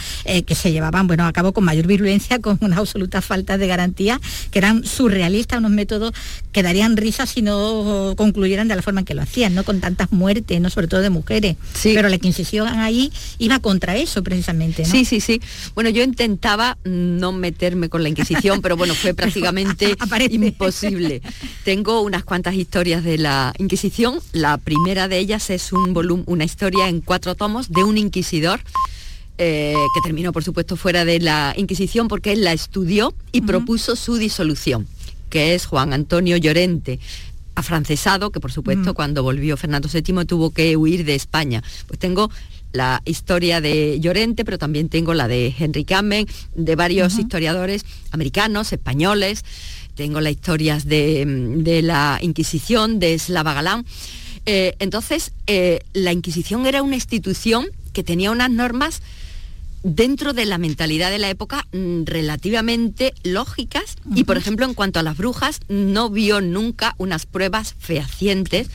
[0.46, 4.20] que se llevaban, bueno, a cabo con mayor virulencia, con una absoluta falta de garantía,
[4.50, 6.12] que eran surrealistas, unos métodos
[6.52, 9.64] que darían risa si no concluyeran de la forma en que lo hacían, ¿no?
[9.64, 10.70] Con tantas muertes, ¿no?
[10.70, 11.56] Sobre todo de mujeres.
[11.74, 11.92] Sí.
[11.94, 15.40] Pero la Inquisición ahí iba contra eso precisamente, Sí, sí, sí.
[15.74, 19.96] Bueno, yo intentaba no meterme con la Inquisición, pero bueno, fue prácticamente
[20.30, 21.22] imposible.
[21.64, 24.20] Tengo unas cuantas historias de la Inquisición.
[24.32, 28.60] La primera de ellas es un volumen, una historia en cuatro tomos de un inquisidor
[29.40, 33.94] eh, que terminó por supuesto fuera de la Inquisición porque él la estudió y propuso
[33.94, 34.88] su disolución,
[35.28, 36.98] que es Juan Antonio Llorente,
[37.54, 41.62] afrancesado, que por supuesto cuando volvió Fernando VII tuvo que huir de España.
[41.86, 42.30] Pues tengo
[42.72, 48.72] la historia de Llorente, pero también tengo la de Henry Campbell, de varios historiadores americanos,
[48.72, 49.44] españoles,
[49.94, 53.84] tengo las historias de, de la Inquisición, de Slava Galán.
[54.46, 59.02] Eh, entonces, eh, la Inquisición era una institución que tenía unas normas
[59.82, 63.96] dentro de la mentalidad de la época mm, relativamente lógicas.
[64.14, 68.68] Y por ejemplo en cuanto a las brujas no vio nunca unas pruebas fehacientes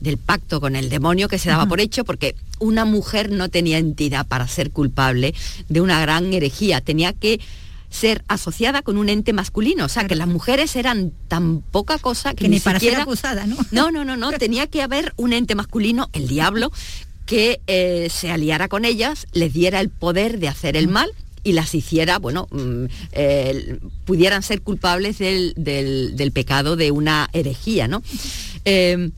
[0.00, 3.78] del pacto con el demonio que se daba por hecho porque una mujer no tenía
[3.78, 5.34] entidad para ser culpable
[5.68, 7.40] de una gran herejía, tenía que
[7.90, 12.34] ser asociada con un ente masculino, o sea que las mujeres eran tan poca cosa
[12.34, 12.98] que, ni, para siquiera...
[12.98, 13.56] ser acusada, ¿no?
[13.70, 16.70] No, no, no, no, tenía que haber un ente masculino, el diablo,
[17.28, 21.10] que eh, se aliara con ellas, les diera el poder de hacer el mal
[21.44, 27.28] y las hiciera, bueno, mm, eh, pudieran ser culpables del, del- del pecado de una
[27.34, 28.02] herejía, ¿no?
[28.64, 29.10] Eh,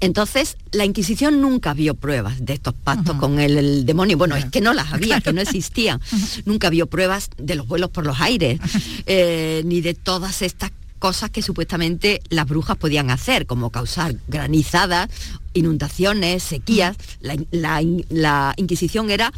[0.00, 4.16] entonces, la Inquisición nunca vio pruebas de estos pactos con el, el demonio.
[4.16, 6.00] Bueno, es que no las había, que no existían.
[6.46, 8.58] Nunca vio pruebas de los vuelos por los aires,
[9.06, 15.08] eh, ni de todas estas cosas que supuestamente las brujas podían hacer, como causar granizadas,
[15.54, 16.96] inundaciones, sequías.
[17.20, 19.32] La, la- la Inquisición era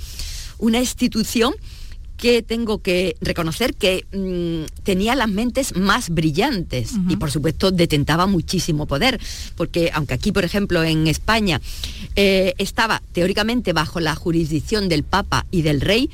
[0.58, 1.54] una institución
[2.18, 8.26] que tengo que reconocer que mm, tenía las mentes más brillantes y por supuesto detentaba
[8.26, 9.18] muchísimo poder,
[9.56, 11.60] porque aunque aquí, por ejemplo, en España
[12.14, 16.10] eh, estaba teóricamente bajo la jurisdicción del Papa y del Rey,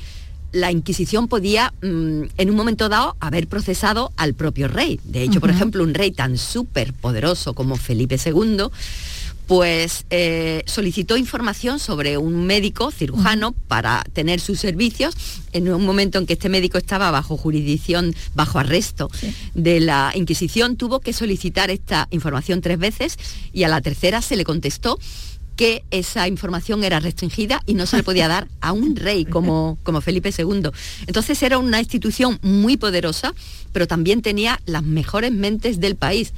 [0.51, 4.99] la Inquisición podía mm, en un momento dado haber procesado al propio rey.
[5.03, 8.69] De hecho, por ejemplo, un rey tan súper poderoso como Felipe II,
[9.49, 15.15] pues eh, solicitó información sobre un médico cirujano para tener sus servicios
[15.53, 19.09] en un momento en que este médico estaba bajo jurisdicción, bajo arresto
[19.55, 23.17] de la Inquisición, tuvo que solicitar esta información tres veces
[23.51, 24.99] y a la tercera se le contestó
[25.59, 29.77] que esa información era restringida y no se le podía dar a un rey como,
[29.83, 30.69] como Felipe II.
[31.05, 33.33] Entonces era una institución muy poderosa,
[33.73, 36.31] pero también tenía las mejores mentes del país.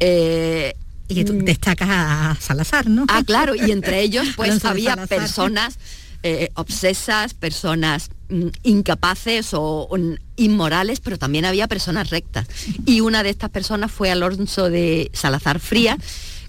[0.00, 0.74] Eh,
[1.06, 3.06] y tú destacas a Salazar, ¿no?
[3.06, 5.18] Ah, claro, y entre ellos pues había Salazar.
[5.20, 5.78] personas
[6.24, 9.88] eh, obsesas, personas mm, incapaces o,
[10.34, 12.48] inmorales, pero también había personas rectas.
[12.86, 15.98] Y una de estas personas fue Alonso de Salazar Frías,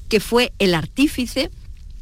[0.07, 1.51] que fue el artífice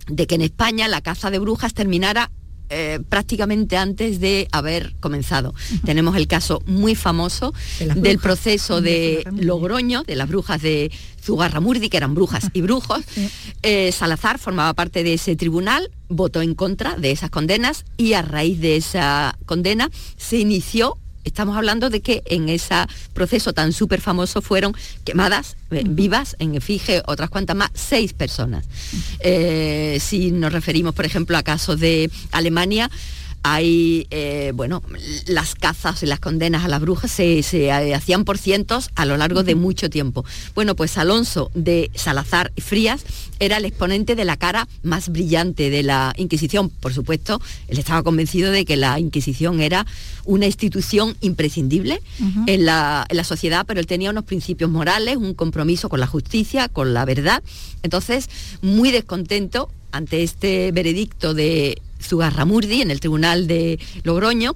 [0.07, 2.31] de que en España la caza de brujas terminara
[2.69, 5.53] eh, prácticamente antes de haber comenzado.
[5.85, 9.45] Tenemos el caso muy famoso De del proceso De de.
[9.45, 10.91] Logroño, de las brujas de
[11.23, 13.03] Zugarramurdi, que eran brujas y brujos.
[13.63, 18.21] Eh, Salazar formaba parte de ese tribunal, votó en contra de esas condenas y a
[18.21, 22.73] raíz de esa condena se inició Estamos hablando de que en ese
[23.13, 28.63] proceso tan súper famoso fueron quemadas eh, vivas en efigie, otras cuantas más, seis personas.
[29.19, 32.89] Eh, si nos referimos, por ejemplo, a casos de Alemania,
[33.43, 34.83] hay, eh, bueno,
[35.25, 39.05] las cazas y las condenas a las brujas se, se, eh, hacían por cientos a
[39.05, 40.25] lo largo de mucho tiempo.
[40.53, 43.05] Bueno, pues Alonso de Salazar Frías
[43.39, 46.69] era el exponente de la cara más brillante de la Inquisición.
[46.69, 49.85] Por supuesto, él estaba convencido de que la Inquisición era
[50.25, 52.01] una institución imprescindible
[52.47, 56.07] en, la, en la sociedad, pero él tenía unos principios morales, un compromiso con la
[56.07, 57.43] justicia, con la verdad.
[57.83, 58.29] Entonces,
[58.61, 64.53] muy descontento ante este veredicto de Zugarramurdi en el Tribunal de Logroño,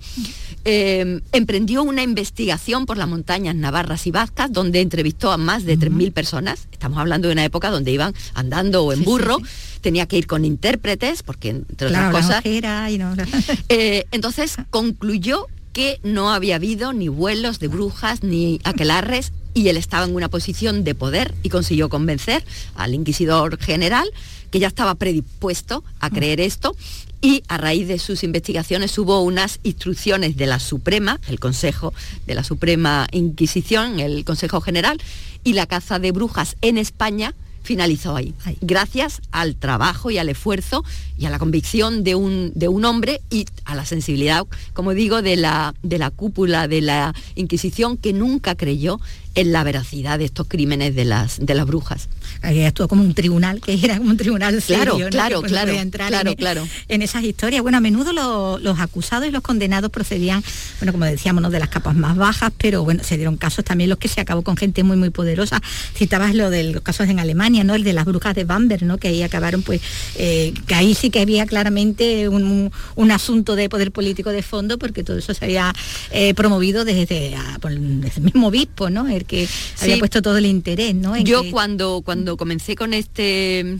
[0.63, 5.77] eh, emprendió una investigación por las montañas navarras y vascas, donde entrevistó a más de
[5.77, 6.67] 3.000 personas.
[6.71, 9.45] Estamos hablando de una época donde iban andando o en Sí, burro, sí.
[9.81, 12.39] tenía que ir con intérpretes, porque entre Claro, otras cosas...
[12.39, 13.13] ojera y no-
[13.69, 19.77] Eh, entonces concluyó que no había habido ni vuelos de brujas ni aquelarres y él
[19.77, 22.43] estaba en una posición de poder y consiguió convencer
[22.75, 24.09] al inquisidor general
[24.51, 26.75] que ya estaba predispuesto a creer esto
[27.21, 31.93] y a raíz de sus investigaciones hubo unas instrucciones de la Suprema, el Consejo
[32.25, 34.99] de la Suprema Inquisición, el Consejo General,
[35.43, 40.83] y la caza de brujas en España finalizó ahí, gracias al trabajo y al esfuerzo
[41.17, 45.21] y a la convicción de un, de un hombre y a la sensibilidad, como digo,
[45.21, 48.99] de la, de la cúpula de la Inquisición que nunca creyó
[49.35, 52.09] en la veracidad de estos crímenes de las, de las brujas.
[52.41, 55.09] Actuó como un tribunal, que era como un tribunal Claro, serio, ¿no?
[55.11, 56.67] claro, Que, pues, claro, entrar claro, en, claro.
[56.87, 57.61] en esas historias.
[57.61, 60.43] Bueno, a menudo lo- los acusados y los condenados procedían,
[60.79, 61.49] bueno, como decíamos, ¿no?
[61.49, 64.41] de las capas más bajas, pero bueno, se dieron casos también los que se acabó
[64.41, 65.61] con gente muy, muy poderosa.
[65.95, 67.75] Citabas lo de los casos en Alemania, ¿no?
[67.75, 68.97] El de las brujas de Bamberg, ¿no?
[68.97, 69.81] Que ahí acabaron, pues,
[70.15, 74.43] eh, que ahí sí que había claramente un, un- un asunto de poder político de
[74.43, 75.73] fondo, porque todo eso se había
[76.11, 79.07] eh, promovido desde, ah, por- desde el mismo obispo, ¿no?
[79.07, 79.47] El que
[79.81, 81.15] había puesto todo el interés, ¿no?
[81.15, 83.77] En Yo que- cuando, cuando comencé con este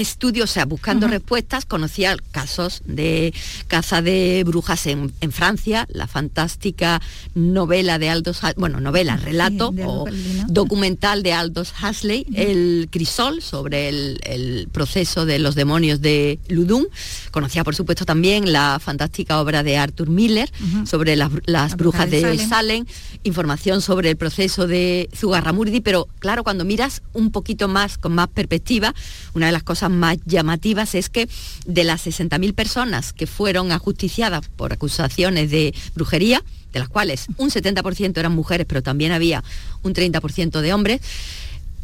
[0.00, 3.32] estudio, o sea, buscando respuestas, conocía casos de
[3.68, 7.00] caza de brujas en, en Francia, la fantástica
[7.34, 10.04] novela de Aldous, bueno, novela, relato de o
[10.48, 16.84] documental de Aldous Huxley, el Crisol, sobre el, el proceso de los demonios de Ludum.
[17.30, 20.50] Conocía, por supuesto, también la fantástica obra de Arthur Miller
[20.84, 22.48] sobre las, las La brujas de Salem.
[22.48, 22.84] Salem,
[23.24, 28.28] información sobre el proceso de Zugarramurdi, pero claro, cuando miras un poquito más, con más
[28.28, 28.94] perspectiva,
[29.34, 31.28] una de las cosas cosas más llamativas es que
[31.66, 37.50] de las 60.000 personas que fueron ajusticiadas por acusaciones de brujería, de las cuales un
[37.50, 39.44] 70% eran mujeres, pero también había
[39.82, 41.00] un 30% de hombres,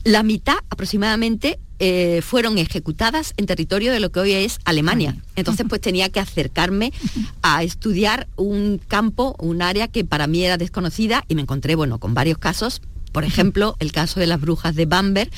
[0.05, 5.17] la mitad aproximadamente eh, fueron ejecutadas en territorio de lo que hoy es Alemania.
[5.37, 6.93] Entonces pues tenía que acercarme
[7.43, 11.99] a estudiar un campo, un área que para mí era desconocida y me encontré, bueno,
[11.99, 12.83] con varios casos.
[13.13, 15.31] Por ejemplo, el caso de las brujas de Bamberg,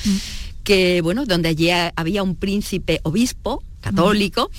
[0.65, 4.51] que, bueno, donde allí había un príncipe obispo católico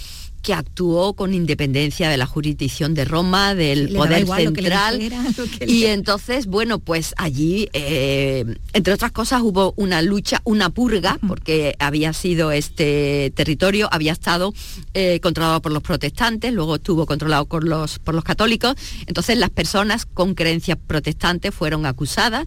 [0.47, 5.01] que actuó con independencia de la jurisdicción de Roma, del poder central.
[5.67, 11.75] y entonces, bueno, pues allí, eh, entre otras cosas, hubo una lucha, una purga, porque
[11.81, 14.55] había sido este territorio, había estado
[14.95, 18.77] eh, controlado por los protestantes, luego estuvo controlado por los, por los católicos.
[19.09, 22.47] Entonces las personas con creencias protestantes fueron acusadas.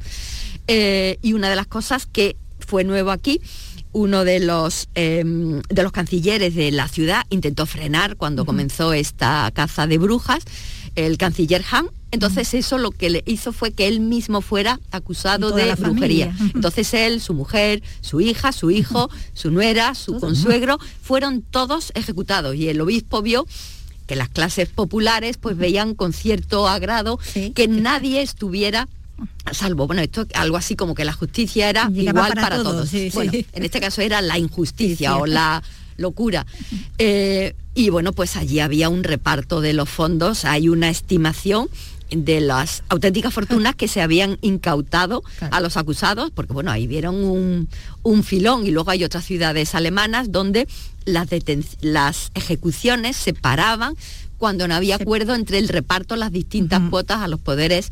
[0.67, 2.37] Eh, y una de las cosas que
[2.69, 3.41] fue nuevo aquí.
[3.91, 9.49] Uno de los, em, de los cancilleres de la ciudad intentó frenar cuando comenzó esta
[9.51, 10.43] caza de brujas,
[10.95, 11.87] el canciller Hahn.
[12.11, 16.35] Entonces eso lo que le hizo fue que él mismo fuera acusado de brujería.
[16.53, 22.55] Entonces él, su mujer, su hija, su hijo, su nuera, su consuegro, fueron todos ejecutados.
[22.55, 23.47] Y el obispo vio
[24.05, 27.19] que las clases populares pues veían con cierto agrado
[27.55, 28.87] que nadie estuviera
[29.51, 32.91] salvo, bueno, esto algo así como que la justicia era igual para, todos.
[33.13, 35.63] bueno, en este caso era la injusticia o la
[35.97, 36.45] locura.
[36.97, 41.69] Eh, y bueno, pues allí había un reparto de los fondos, hay una estimación
[42.09, 47.23] de las auténticas fortunas que se habían incautado a los acusados, porque bueno, ahí vieron
[47.23, 47.69] un,
[48.01, 50.67] un filón y luego hay otras ciudades alemanas donde
[51.05, 51.29] las,
[51.81, 53.95] las ejecuciones se paraban
[54.37, 57.91] cuando no había acuerdo entre el reparto, las distintas cuotas a los poderes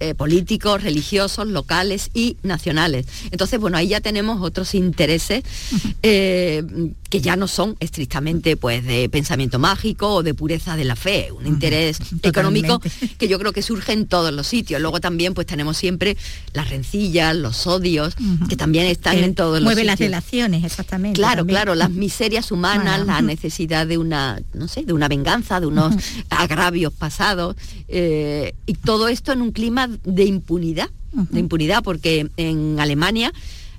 [0.00, 3.06] eh, políticos, religiosos, locales y nacionales.
[3.30, 5.42] Entonces, bueno, ahí ya tenemos otros intereses
[6.02, 6.62] eh,
[7.10, 11.32] que ya no son estrictamente pues de pensamiento mágico o de pureza de la fe,
[11.32, 12.80] un interés económico
[13.18, 14.80] que yo creo que surge en todos los sitios.
[14.80, 16.16] Luego también pues tenemos siempre
[16.52, 18.14] las rencillas, los odios,
[18.48, 19.74] que también están en todos los sitios.
[19.74, 21.16] Mueve las relaciones, exactamente.
[21.18, 25.66] Claro, claro, las miserias humanas, la necesidad de una, no sé, de una venganza, de
[25.66, 25.94] unos
[26.30, 27.56] agravios pasados,
[27.88, 33.32] eh, y todo esto en un clima de impunidad, de impunidad, porque en Alemania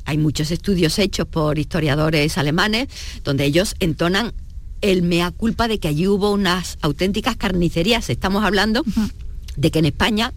[0.05, 2.87] hay muchos estudios hechos por historiadores alemanes
[3.23, 4.33] donde ellos entonan
[4.81, 8.09] el mea culpa de que allí hubo unas auténticas carnicerías.
[8.09, 8.83] Estamos hablando
[9.55, 10.33] de que en España,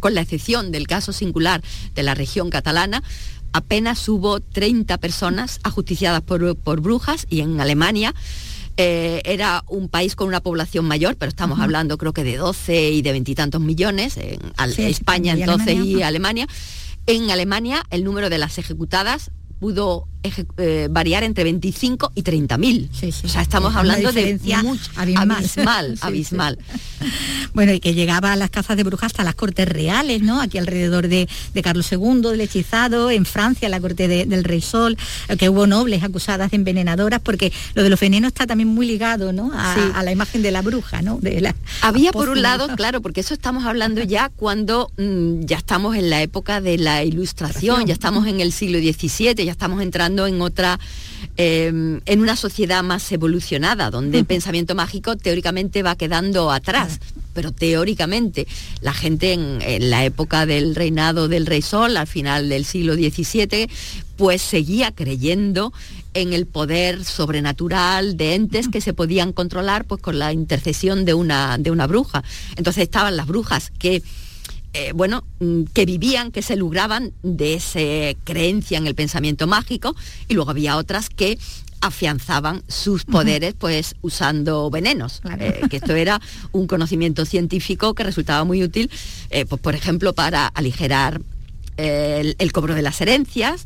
[0.00, 1.62] con la excepción del caso singular
[1.94, 3.02] de la región catalana,
[3.52, 8.14] apenas hubo 30 personas ajusticiadas por, por brujas y en Alemania
[8.76, 12.90] eh, era un país con una población mayor, pero estamos hablando creo que de 12
[12.90, 14.40] y de veintitantos millones, en
[14.78, 16.46] España entonces y Alemania.
[17.06, 20.08] En Alemania el número de las ejecutadas pudo
[20.56, 22.90] eh, variar entre 25 y 30 mil.
[23.24, 26.58] o sea, estamos hablando de mucho, abismal, abismal.
[27.54, 30.40] bueno, y que llegaba a las cazas de brujas hasta las cortes reales, ¿no?
[30.40, 31.28] Aquí alrededor de,
[31.62, 34.96] Carlos II, del hechizado, en Francia, la corte del Rey Sol,
[35.38, 39.32] que hubo nobles acusadas de envenenadoras, porque lo de los venenos está también muy ligado,
[39.32, 39.50] ¿no?
[39.54, 41.18] A, la imagen de la bruja, ¿no?
[41.20, 45.56] De la, Había por un lado, claro, porque eso estamos hablando ya cuando mm, ya
[45.56, 49.82] estamos en la época de la ilustración, ya estamos en el siglo XVII, ya estamos
[49.82, 50.78] entrando en otra,
[51.36, 57.00] em, en una sociedad más evolucionada, donde el pensamiento mágico teóricamente va quedando atrás.
[57.34, 58.46] Pero teóricamente,
[58.80, 63.68] la gente en, la época del reinado del rey Sol, al final del siglo XVII,
[64.16, 65.72] pues seguía creyendo
[66.14, 71.12] en el poder sobrenatural de entes que se podían controlar pues con la intercesión de
[71.12, 72.24] una, de una bruja.
[72.56, 74.02] Entonces estaban las brujas que
[74.78, 77.80] eh, bueno, mm, que vivían, que se lugraban de esa
[78.24, 79.96] creencia en el pensamiento mágico
[80.28, 81.38] y luego había otras que
[81.80, 85.22] afianzaban sus poderes pues usando venenos.
[85.38, 86.20] Eh, que esto era
[86.52, 88.90] un conocimiento científico que resultaba muy útil
[89.30, 91.22] eh, pues, por ejemplo para aligerar
[91.76, 93.64] el, cobro de las herencias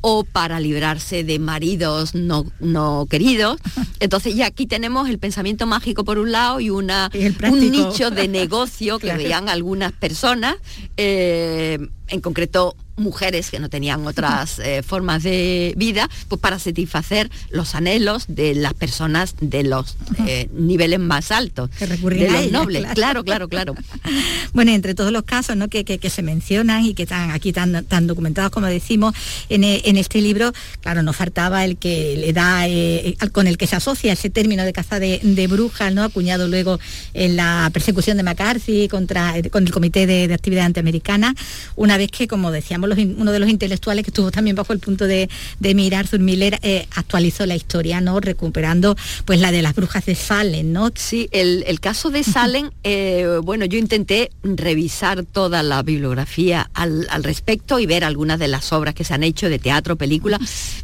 [0.00, 3.58] o para librarse de maridos no, no queridos.
[4.00, 7.10] Entonces ya aquí tenemos el pensamiento mágico por un lado y una,
[7.50, 10.56] un nicho de negocio que veían algunas personas,
[10.96, 11.78] eh,
[12.08, 17.74] en concreto mujeres que no tenían otras eh, formas de vida, pues para satisfacer los
[17.74, 22.86] anhelos de las personas de los eh, niveles más altos, que de los nobles.
[22.94, 23.24] Claro.
[23.24, 23.74] claro, claro,
[24.52, 25.68] bueno, entre todos los casos ¿no?
[25.68, 29.14] que, se mencionan y que están aquí tan, tan documentados como decimos
[29.48, 33.66] en, e, este libro, claro, nos faltaba el que le da, eh, con el que
[33.66, 36.02] se asocia ese término de caza de, brujas, ¿no?
[36.02, 36.80] acuñado luego
[37.12, 41.34] en la persecución de McCarthy contra con el Comité de, de Actividad Antiamericana,
[41.76, 44.78] una vez que, como decíamos, digamos, uno de los intelectuales que estuvo también bajo el
[44.78, 45.28] punto de,
[45.60, 48.20] mirar, Zurmiller eh, actualizó la historia, ¿no?
[48.20, 50.90] Recuperando pues la de las brujas de Salem, ¿no?
[50.94, 57.78] Sí, el, caso de Salem, eh, bueno, yo intenté revisar toda la bibliografía al, respecto
[57.78, 60.38] y ver algunas de las obras que se han hecho de teatro, película,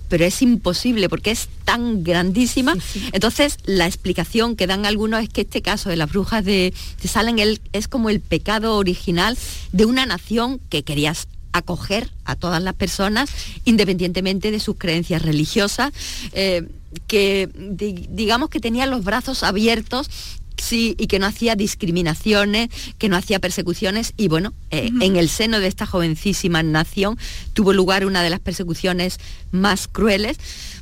[0.09, 2.75] pero es imposible porque es tan grandísima.
[3.13, 7.09] Entonces, la explicación que dan algunos es que este caso de las brujas de, de
[7.09, 7.37] Salem
[7.73, 9.37] es como el pecado original
[9.73, 13.31] de una nación que querías acoger a todas las personas
[13.65, 15.93] independientemente de sus creencias religiosas,
[16.33, 16.67] eh,
[17.07, 20.11] que digamos que tenía los brazos abiertos
[20.57, 25.29] sí, y que no hacía discriminaciones, que no hacía persecuciones y bueno, eh, en el
[25.29, 27.19] seno de esta jovencísima nación
[27.53, 29.19] tuvo lugar una de las persecuciones
[29.53, 30.39] más crueles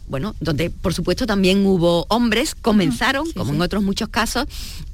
[0.08, 4.46] bueno, donde por supuesto también hubo hombres, comenzaron, como en otros muchos casos,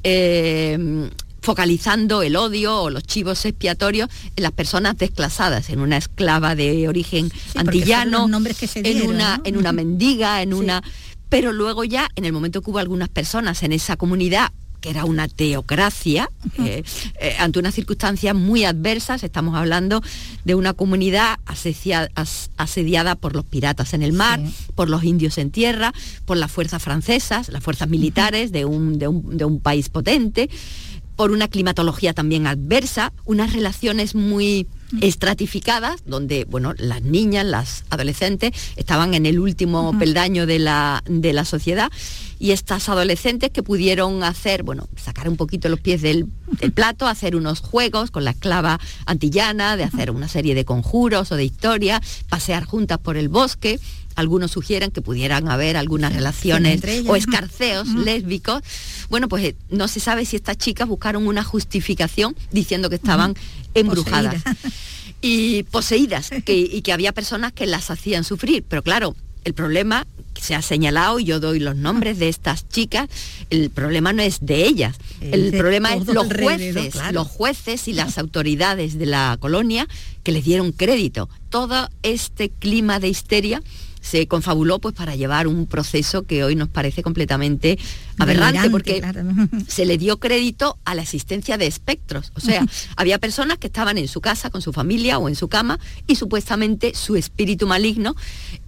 [0.03, 1.09] eh,
[1.45, 6.89] focalizando el odio o los chivos expiatorios en las personas desclasadas, en una esclava de
[6.89, 8.27] origen antillano,
[8.75, 10.83] en, una, en una mendiga, en una...
[11.29, 15.07] Pero luego ya, en el momento que hubo algunas personas en esa comunidad que era
[15.07, 16.29] una teocracia,
[16.59, 16.83] eh,
[17.19, 20.03] eh, ante unas circunstancias muy adversas, estamos hablando
[20.45, 24.41] de una comunidad asediada, por los piratas en el mar,
[24.75, 25.95] por los indios en tierra,
[26.27, 30.51] por las fuerzas francesas, las fuerzas militares de un, de un país potente
[31.17, 34.67] por una climatología también adversa, unas relaciones muy
[35.01, 41.33] estratificadas, donde bueno, las niñas, las adolescentes estaban en el último peldaño de la, de
[41.33, 41.91] la sociedad
[42.39, 46.27] y estas adolescentes que pudieron hacer, bueno, sacar un poquito los pies del,
[46.61, 51.33] del, plato, hacer unos juegos con la esclava antillana, de hacer una serie de conjuros
[51.33, 53.81] o de historias, pasear juntas por el bosque,
[54.15, 58.63] algunos sugieren que pudieran haber algunas relaciones o escarceos lésbicos.
[59.09, 63.35] Bueno, pues eh, no se sabe si estas chicas buscaron una justificación diciendo que estaban
[63.75, 64.43] embrujadas.
[65.21, 68.63] Y poseídas, y que había personas que las hacían sufrir.
[68.69, 72.69] Pero claro, el problema que se ha señalado, y yo doy los nombres de estas
[72.69, 73.09] chicas,
[73.51, 78.19] el problema no es de ellas, el, problema es los jueces, los jueces y las
[78.19, 79.87] autoridades de la colonia
[80.23, 81.29] que les dieron crédito.
[81.51, 83.63] Todo este clima de histeria
[84.05, 87.79] se confabuló pues para llevar un proceso que hoy nos parece completamente
[88.19, 89.03] aberrante porque
[89.69, 92.33] se le dio crédito a la existencia de espectros.
[92.35, 95.49] O sea, había personas que estaban en su casa con su familia o en su
[95.49, 98.15] cama y supuestamente su espíritu maligno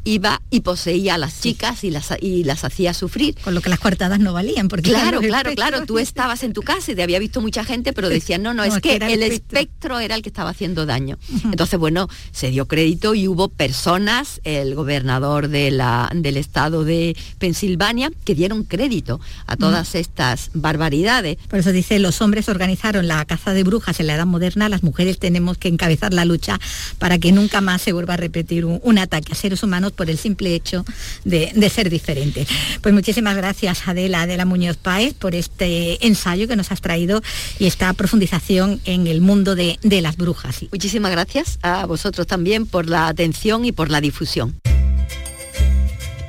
[0.06, 3.34] iba y poseía a las chicas y las, y las hacía sufrir.
[3.42, 4.68] Con lo que las cortadas no valían.
[4.68, 5.84] Porque claro, claro, claro.
[5.84, 8.64] Tú estabas en tu casa y te había visto mucha gente, pero decían, no, no,
[8.64, 9.98] es que, el espectro.
[9.98, 11.18] era el que estaba haciendo daño.
[11.44, 17.16] Entonces, bueno, se dio crédito y hubo personas, el gobernador de la, del estado de
[17.38, 21.36] Pensilvania, que dieron crédito a todas estas barbaridades.
[21.48, 24.82] Por eso dice, los hombres organizaron la caza de brujas en la edad moderna, las
[24.82, 26.58] mujeres tenemos que encabezar la lucha
[26.98, 30.18] para que nunca más se vuelva a repetir un ataque a seres humanos por el
[30.18, 30.84] simple hecho
[31.24, 32.46] de, ser diferente.
[32.80, 37.22] Pues muchísimas gracias Adela, Adela Muñoz Páez, por este ensayo que nos has traído
[37.58, 40.64] y esta profundización en el mundo de, de las brujas.
[40.70, 44.54] Muchísimas gracias a vosotros también por la atención y por la difusión.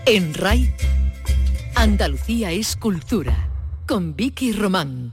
[0.06, 0.74] En RAI,
[1.80, 3.50] Andalucía es cultura,
[3.86, 5.12] con Vicky Román.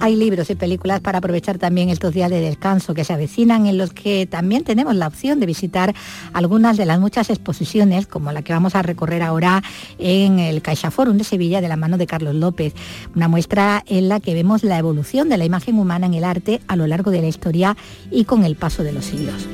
[0.00, 3.78] Hay libros y películas para aprovechar también estos días de descanso que se avecinan, en
[3.78, 5.94] los que también tenemos la opción de visitar
[6.32, 9.62] algunas de las muchas exposiciones, como la que vamos a recorrer ahora
[9.98, 12.74] en el CaixaForum de Sevilla, de la mano de Carlos López.
[13.14, 16.60] Una muestra en la que vemos la evolución de la imagen humana en el arte
[16.68, 17.76] a lo largo de la historia
[18.10, 19.46] y con el paso de los siglos.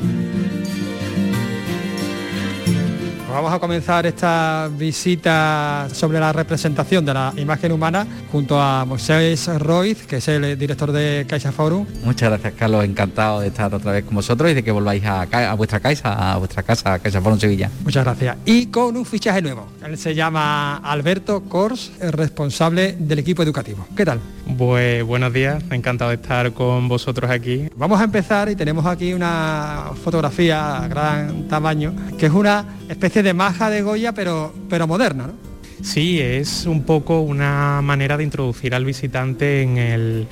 [3.32, 9.48] Vamos a comenzar esta visita sobre la representación de la imagen humana junto a Moisés
[9.60, 11.86] Roiz, que es el director de Caixa Forum.
[12.04, 12.84] Muchas gracias, Carlos.
[12.84, 16.38] Encantado de estar otra vez con vosotros y de que volváis a, vuestra casa, a
[16.38, 17.70] vuestra casa, Caixa Forum Sevilla.
[17.84, 18.36] Muchas gracias.
[18.44, 19.68] Y con un fichaje nuevo.
[19.86, 23.86] Él se llama Alberto Kors, responsable del equipo educativo.
[23.96, 24.20] ¿Qué tal?
[24.58, 27.68] Pues buenos días, encantado de estar con vosotros aquí.
[27.76, 33.19] Vamos a empezar y tenemos aquí una fotografía a gran tamaño, que es una especie
[33.22, 35.50] de maja de Goya, pero, pero moderna, ¿no?
[35.82, 40.26] Sí, es un poco una manera de introducir al visitante en el,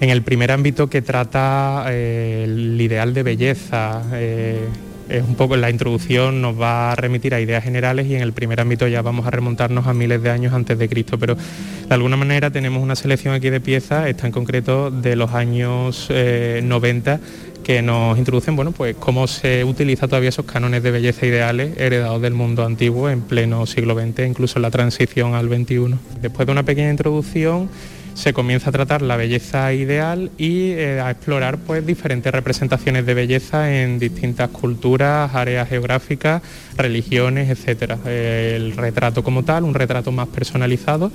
[0.00, 4.02] en el primer ámbito que trata eh, el ideal de belleza.
[4.14, 4.66] Eh,
[5.08, 8.32] es un poco la introducción nos va a remitir a ideas generales y en el
[8.32, 11.94] primer ámbito ya vamos a remontarnos a miles de años antes de Cristo, pero de
[11.94, 17.14] alguna manera tenemos una selección aquí de piezas, está en concreto de los años 90
[17.14, 17.18] eh,
[17.66, 22.22] que nos introducen, bueno, pues cómo se utiliza todavía esos cánones de belleza ideales heredados
[22.22, 25.96] del mundo antiguo en pleno siglo XX, incluso en la transición al XXI.
[26.22, 27.68] Después de una pequeña introducción,
[28.14, 33.14] se comienza a tratar la belleza ideal y eh, a explorar pues diferentes representaciones de
[33.14, 36.42] belleza en distintas culturas, áreas geográficas,
[36.76, 37.98] religiones, etcétera.
[38.06, 41.10] el retrato como tal, un retrato más personalizado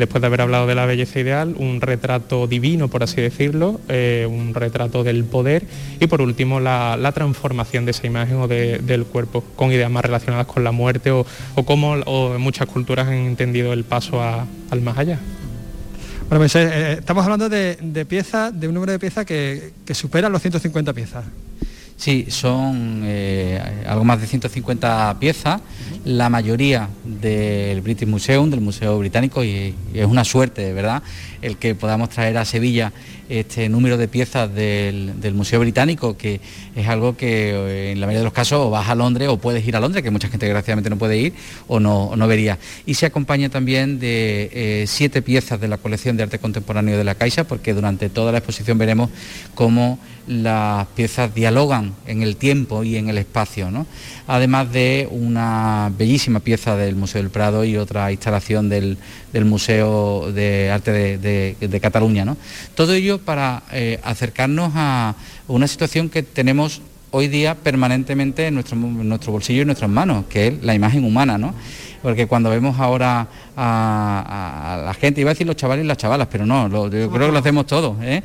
[0.00, 4.26] después de haber hablado de la belleza ideal, un retrato divino, por así decirlo, eh,
[4.28, 5.64] un retrato del poder
[6.00, 10.46] y por último la, transformación de esa imagen o del cuerpo con ideas más relacionadas
[10.46, 11.26] con la muerte o,
[11.64, 11.96] cómo
[12.38, 15.18] muchas culturas han entendido el paso al más allá.
[16.28, 20.40] Bueno, pues, estamos hablando de, piezas, de un número de piezas que, que supera los
[20.40, 21.24] 150 piezas.
[22.00, 25.60] Sí, son eh, algo más de 150 piezas,
[26.06, 31.02] la mayoría del British Museum, del Museo Británico, y, es una suerte, ¿verdad?,
[31.42, 32.90] el que podamos traer a Sevilla
[33.28, 36.40] este número de piezas del, Museo Británico, que
[36.74, 39.66] es algo que eh, en la mayoría de los casos vas a Londres o puedes
[39.68, 41.34] ir a Londres, que mucha gente desgraciadamente no puede ir
[41.68, 42.58] o no, no vería.
[42.86, 47.04] Y se acompaña también de eh, siete piezas de la colección de arte contemporáneo de
[47.04, 49.10] la Caixa, porque durante toda la exposición veremos
[49.54, 53.86] cómo las piezas dialogan en el tiempo y en el espacio, ¿no?
[54.26, 58.96] además de una bellísima pieza del Museo del Prado y otra instalación del,
[59.44, 62.24] Museo de Arte de, Cataluña.
[62.24, 62.36] ¿no?
[62.74, 65.14] Todo ello para eh, acercarnos a
[65.48, 70.26] una situación que tenemos hoy día permanentemente en nuestro, nuestro bolsillo y en nuestras manos,
[70.28, 71.38] que es la imagen humana.
[71.38, 71.54] ¿no?
[72.02, 73.26] Porque cuando vemos ahora
[73.56, 77.26] a, la gente, iba a decir los chavales y las chavalas, pero no, yo creo
[77.26, 78.22] que lo hacemos todos, ¿eh?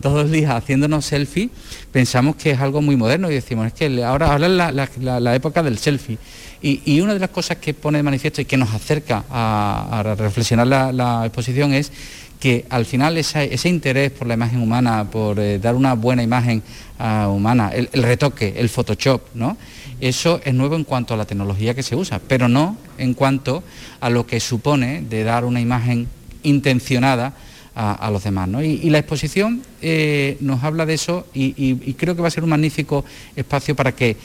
[0.00, 1.50] todos los días haciéndonos selfie,
[1.90, 5.62] pensamos que es algo muy moderno y decimos, es que ahora, ahora es la, época
[5.62, 6.18] del selfie.
[6.62, 10.66] Y, una de las cosas que pone de manifiesto y que nos acerca a, reflexionar
[10.66, 11.92] la, exposición es
[12.40, 16.62] que al final ese interés por la imagen humana, por eh, dar una buena imagen
[16.98, 19.56] ah, humana, el, el, retoque, el Photoshop, ¿no?
[20.00, 23.62] Eso es nuevo en cuanto a la tecnología que se usa, pero no en cuanto
[24.00, 26.06] a lo que supone de dar una imagen
[26.42, 27.34] intencionada
[27.78, 28.48] a, los demás.
[28.64, 32.48] Y, la exposición eh, nos habla de eso y, creo que va a ser un
[32.48, 33.04] magnífico
[33.36, 34.16] espacio para que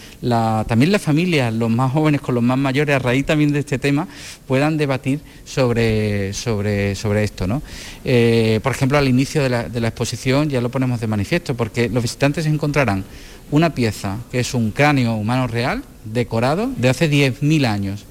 [0.67, 3.77] también las familias, los más jóvenes con los más mayores, a raíz también de este
[3.77, 4.07] tema,
[4.47, 7.61] puedan debatir sobre, sobre, sobre esto.
[8.05, 11.53] Eh, por ejemplo, al inicio de la, de la exposición ya lo ponemos de manifiesto,
[11.53, 13.03] porque los visitantes encontrarán
[13.51, 18.05] una pieza que es un cráneo humano real, decorado, de hace 10.000 años.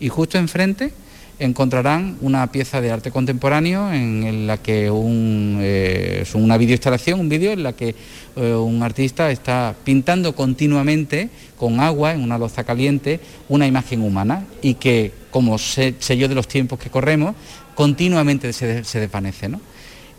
[0.00, 0.92] Y justo enfrente
[1.38, 7.28] encontrarán una pieza de arte contemporáneo en la que un, eh, es una videoinstalación, un
[7.28, 7.94] vídeo en la que
[8.36, 14.46] eh, un artista está pintando continuamente con agua en una loza caliente una imagen humana
[14.62, 17.34] y que, como sello de los tiempos que corremos,
[17.74, 19.50] continuamente se, desvanece.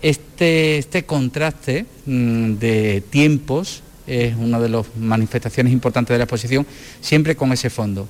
[0.01, 6.65] Este, este, contraste mm, de tiempos es una de las manifestaciones importantes de la exposición,
[7.01, 8.07] siempre con ese fondo.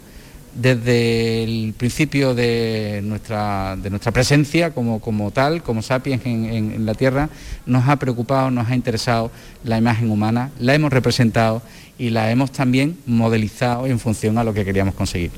[0.53, 6.95] Desde el principio de nuestra, de nuestra presencia como, como tal, como sapiens en, la
[6.95, 7.29] Tierra,
[7.65, 9.29] nos ha preocupado, nos ha interesado
[9.63, 11.61] la imagen humana, la hemos representado
[11.99, 15.31] y la hemos también modelizado en función a lo que queríamos conseguir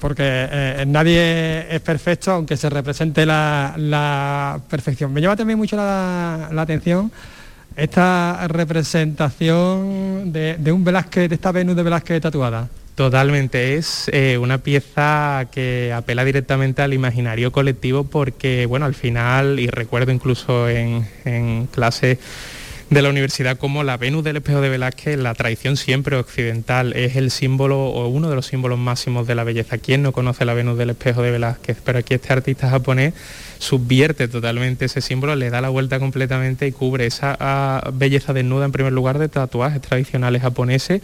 [0.00, 5.12] porque eh, nadie es perfecto aunque se represente la, perfección.
[5.12, 7.12] Me llama también mucho la, la atención
[7.76, 12.68] esta representación de, un Velázquez, de esta Venus de Velázquez tatuada.
[12.94, 19.58] Totalmente, es eh, una pieza que apela directamente al imaginario colectivo porque, bueno, al final,
[19.58, 22.18] y recuerdo incluso en, en clase
[22.92, 27.16] de la universidad como la Venus del espejo de Velázquez, la tradición siempre occidental, es
[27.16, 29.78] el símbolo o uno de los símbolos máximos de la belleza.
[29.78, 31.78] ¿Quién no conoce la Venus del espejo de Velázquez?
[31.82, 33.14] Pero aquí este artista japonés
[33.58, 38.66] subvierte totalmente ese símbolo, le da la vuelta completamente y cubre esa ah, belleza desnuda
[38.66, 41.00] en primer lugar de tatuajes tradicionales japoneses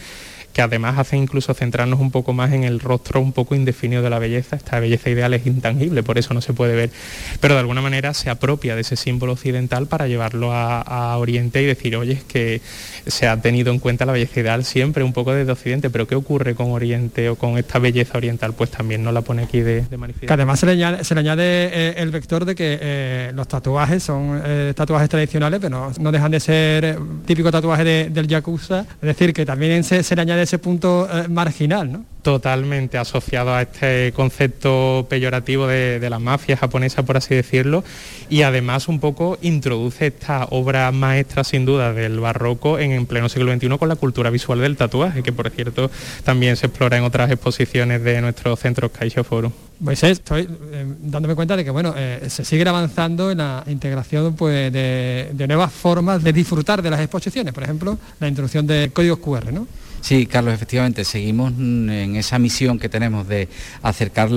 [0.58, 4.10] que además hace incluso centrarnos un poco más en el rostro un poco indefinido de
[4.10, 4.56] la belleza.
[4.56, 6.90] Esta belleza ideal es intangible, por eso no se puede ver,
[7.38, 11.66] pero de alguna manera se apropia de ese símbolo occidental para llevarlo a, Oriente y
[11.66, 12.60] decir, oye, es que
[13.06, 16.16] se ha tenido en cuenta la belleza ideal siempre un poco desde Occidente, pero ¿qué
[16.16, 18.52] ocurre con Oriente o con esta belleza oriental?
[18.52, 20.26] Pues también no la pone aquí de, manifiesto.
[20.26, 24.72] Que además se le añade, eh, el vector de que eh, los tatuajes son eh,
[24.74, 29.84] tatuajes tradicionales, pero no, dejan de ser típico tatuaje del Yakuza, es decir, que también
[29.84, 32.04] se, se le añade ese punto eh, marginal, ¿no?
[32.22, 37.84] Totalmente asociado a este concepto peyorativo de, la mafia japonesa, por así decirlo,
[38.28, 43.52] y además un poco introduce esta obra maestra sin duda del barroco en, pleno siglo
[43.54, 45.90] XXI con la cultura visual del tatuaje, que por cierto
[46.24, 49.52] también se explora en otras exposiciones de nuestro centro Caixa Forum.
[49.82, 54.34] Pues estoy eh, dándome cuenta de que bueno, eh, se sigue avanzando en la integración
[54.34, 58.90] pues, de, de nuevas formas de disfrutar de las exposiciones, por ejemplo, la introducción de
[58.92, 59.66] códigos QR, ¿no?
[60.08, 63.46] Sí, Carlos, efectivamente, seguimos en esa misión que tenemos de
[63.82, 64.30] acercar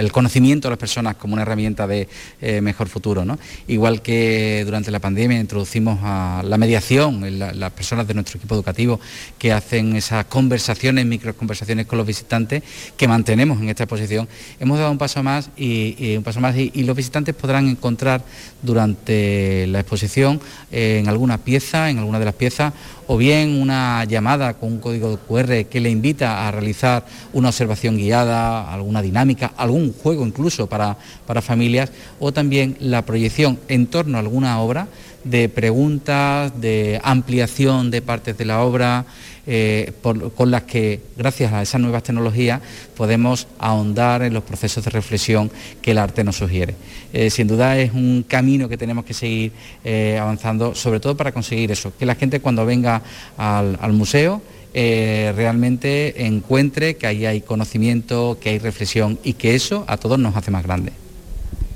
[0.00, 2.08] el conocimiento a las personas como una herramienta de
[2.40, 3.22] eh, mejor futuro.
[3.68, 8.98] Igual que durante la pandemia introducimos a la mediación las personas de nuestro equipo educativo
[9.38, 12.62] que hacen esas conversaciones, microconversaciones con los visitantes
[12.96, 14.26] que mantenemos en esta exposición,
[14.58, 18.24] hemos dado un paso más y, un paso más y, los visitantes podrán encontrar
[18.62, 20.40] durante la exposición
[20.72, 22.72] eh, en alguna pieza, en alguna de las piezas,
[23.06, 27.96] o bien una llamada con un código QR que le invita a realizar una observación
[27.96, 30.96] guiada, alguna dinámica, algún juego incluso para,
[31.26, 34.88] para familias, o también la proyección en torno a alguna obra
[35.24, 39.04] de preguntas, de ampliación de partes de la obra,
[39.48, 42.60] eh, con las que, gracias a esas nuevas tecnologías,
[42.96, 46.74] podemos ahondar en los procesos de reflexión que el arte nos sugiere.
[47.12, 49.52] Eh, sin duda es un camino que tenemos que seguir
[49.84, 53.02] eh, avanzando, sobre todo para conseguir eso, que la gente cuando venga
[53.36, 54.42] al, museo
[54.74, 60.36] realmente encuentre que ahí hay conocimiento, que hay reflexión y que eso a todos nos
[60.36, 60.92] hace más grandes.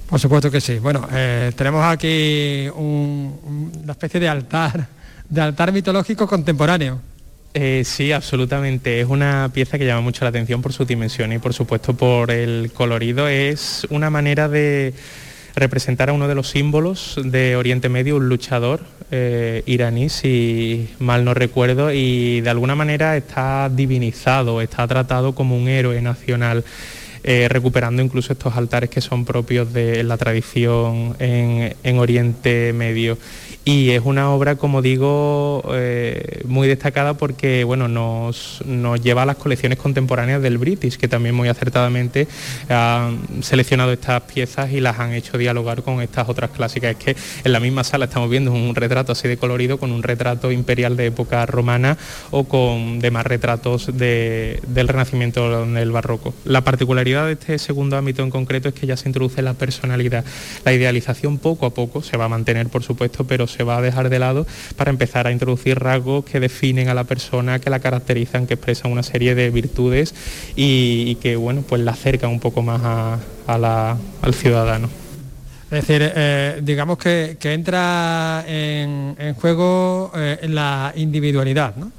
[0.09, 0.79] Por supuesto que sí.
[0.81, 1.09] Bueno,
[1.57, 4.87] tenemos aquí una especie de altar,
[5.29, 7.10] de altar mitológico contemporáneo.
[7.53, 9.01] Eh, sí, absolutamente.
[9.01, 12.31] Es una pieza que llama mucho la atención por su dimensión y por supuesto por
[12.31, 13.29] el colorido.
[13.29, 14.95] Es una manera de
[15.57, 21.25] representar a uno de los símbolos de Oriente Medio, un luchador eh, iraní, si mal
[21.25, 26.65] no recuerdo, y de alguna manera está divinizado, está tratado como un héroe nacional.
[27.23, 33.19] Eh, recuperando incluso estos altares que son propios de la tradición en Oriente Medio
[33.65, 38.63] y es una obra, como digo, eh, muy destacada porque bueno, nos,
[39.03, 42.27] lleva a las colecciones contemporáneas del British, que también muy acertadamente
[42.71, 46.93] han seleccionado estas piezas y las han hecho dialogar con estas otras clásicas.
[46.93, 50.03] Es que en la misma sala estamos viendo un retrato así de colorido con un
[50.03, 51.99] retrato imperial de época romana
[52.31, 56.33] o con demás retratos del Renacimiento del Barroco.
[56.45, 60.25] La particularidad de este segundo ámbito en concreto es que ya se introduce la personalidad.
[60.65, 63.83] La idealización poco a poco se va a mantener, por supuesto, pero se va a
[63.83, 64.47] dejar de lado
[64.77, 68.93] para empezar a introducir rasgos que definen a la persona, que la caracterizan, que expresan
[68.93, 70.15] una serie de virtudes
[70.57, 74.89] y, que bueno, pues la acercan un poco más al ciudadano.
[75.71, 81.93] Es decir, eh, digamos que, entra en, juego eh, la individualidad, ¿no?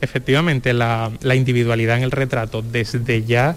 [0.00, 3.56] Efectivamente, la, individualidad en el retrato desde ya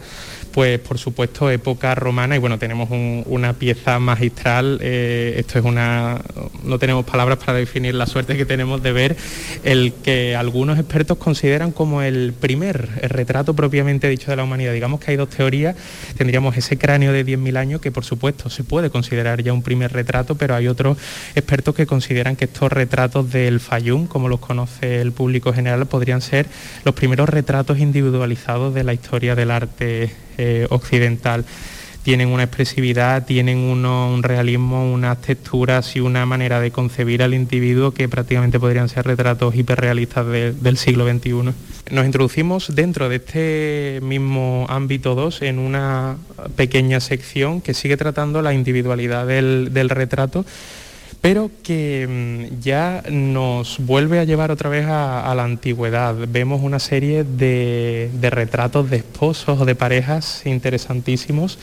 [0.51, 2.89] pues por supuesto época romana y bueno, tenemos
[3.25, 6.21] una pieza magistral, eh, esto es una,
[6.63, 9.15] no tenemos palabras para definir la suerte que tenemos de ver
[9.63, 14.73] el que algunos expertos consideran como el primer retrato propiamente dicho de la humanidad.
[14.73, 15.75] Digamos que hay dos teorías,
[16.17, 19.93] tendríamos ese cráneo de 10.000 años que por supuesto se puede considerar ya un primer
[19.93, 20.97] retrato, pero hay otros
[21.35, 26.21] expertos que consideran que estos retratos del Fayum, como los conoce el público general, podrían
[26.21, 26.47] ser
[26.83, 30.11] los primeros retratos individualizados de la historia del arte
[30.41, 31.45] eh, occidental.
[32.03, 37.91] Tienen una expresividad, tienen un realismo, unas texturas y una manera de concebir al individuo
[37.91, 41.53] que prácticamente podrían ser retratos hiperrealistas del siglo XXI.
[41.91, 46.17] Nos introducimos dentro de este mismo ámbito 2 en una
[46.55, 50.43] pequeña sección que sigue tratando la individualidad del retrato
[51.21, 56.15] pero que mm, ya nos vuelve a llevar otra vez a, la antigüedad.
[56.27, 61.59] Vemos una serie de, retratos de esposos o de parejas interesantísimos.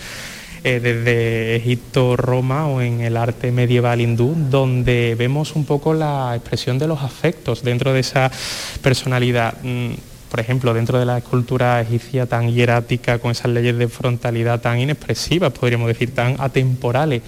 [0.64, 6.34] Eh, desde Egipto, Roma o en el arte medieval hindú, donde vemos un poco la
[6.34, 8.30] expresión de los afectos dentro de esa
[8.82, 9.54] personalidad.
[9.62, 9.92] Mm,
[10.28, 14.78] por ejemplo, dentro de la escultura egipcia tan hierática, con esas leyes de frontalidad tan
[14.78, 17.22] inexpresivas, podríamos decir, tan atemporales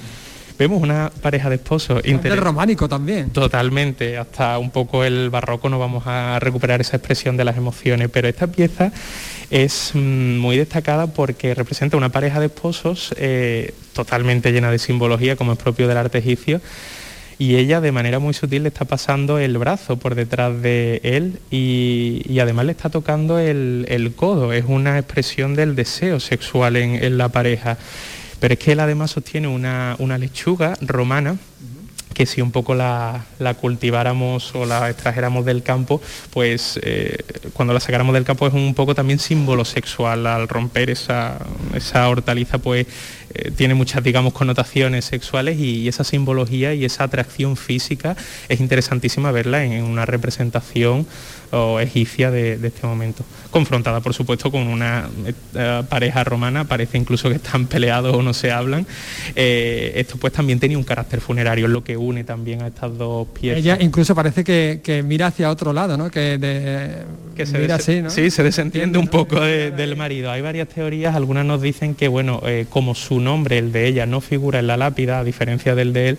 [0.61, 2.03] vemos una pareja de esposos.
[2.05, 3.31] El románico también.
[3.31, 8.11] Totalmente, hasta un poco el barroco no vamos a recuperar esa expresión de las emociones,
[8.13, 8.93] pero esta pieza
[9.51, 15.35] es mm, muy destacada porque representa una pareja de esposos eh, totalmente llena de simbología,
[15.35, 16.61] como es propio del arte egipcio,
[17.39, 21.39] y ella de manera muy sutil le está pasando el brazo por detrás de él
[21.51, 24.53] y, además le está tocando el, codo.
[24.53, 27.79] Es una expresión del deseo sexual en la pareja.
[28.41, 31.37] Pero es que él además sostiene una, lechuga romana
[32.15, 33.25] que si un poco la,
[33.61, 37.19] cultiváramos o la extrajéramos del campo, pues eh,
[37.55, 40.27] cuando la sacáramos del campo es un poco también símbolo sexual.
[40.27, 41.39] Al romper esa,
[41.75, 42.87] esa hortaliza, pues
[43.33, 48.17] eh, tiene muchas, digamos, connotaciones sexuales y, esa simbología y esa atracción física
[48.49, 51.07] es interesantísima verla en, una representación
[51.81, 53.25] egipcia de, este momento.
[53.51, 55.09] Confrontada, por supuesto, con una
[55.55, 58.87] eh, pareja romana, parece incluso que están peleados o no se hablan.
[59.35, 62.97] Eh, esto pues también tenía un carácter funerario, es lo que une también a estas
[62.97, 63.59] dos piezas.
[63.59, 66.11] Ella incluso parece que, mira hacia otro lado, ¿no?
[66.11, 66.39] Que
[67.35, 70.31] que se, sí, se desentiende un poco del marido.
[70.31, 74.07] Hay varias teorías, algunas nos dicen que, bueno, eh, como su nombre, el de ella,
[74.07, 76.19] no figura en la lápida, a diferencia del de él,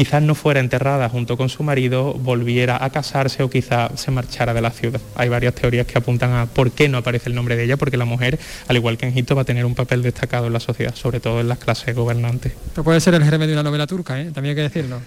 [0.00, 4.54] quizás no fuera enterrada junto con su marido, volviera a casarse o quizás se marchara
[4.54, 4.98] de la ciudad.
[5.14, 7.98] Hay varias teorías que apuntan a por qué no aparece el nombre de ella, porque
[7.98, 10.60] la mujer, al igual que en Egipto, va a tener un papel destacado en la
[10.60, 12.54] sociedad, sobre todo en las clases gobernantes.
[12.82, 14.30] Puede ser el germen de una novela turca, ¿eh?
[14.32, 15.02] también hay que decirlo.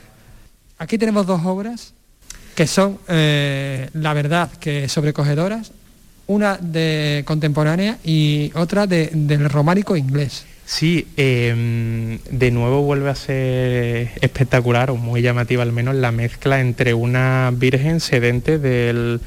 [0.78, 1.96] Aquí tenemos dos obras
[2.54, 5.72] que son, eh, la verdad, que sobrecogedoras,
[6.28, 10.46] una de contemporánea y otra del románico inglés.
[10.66, 16.62] Sí, em, de nuevo vuelve a ser espectacular o muy llamativa al menos la mezcla
[16.62, 19.20] entre una virgen sedente del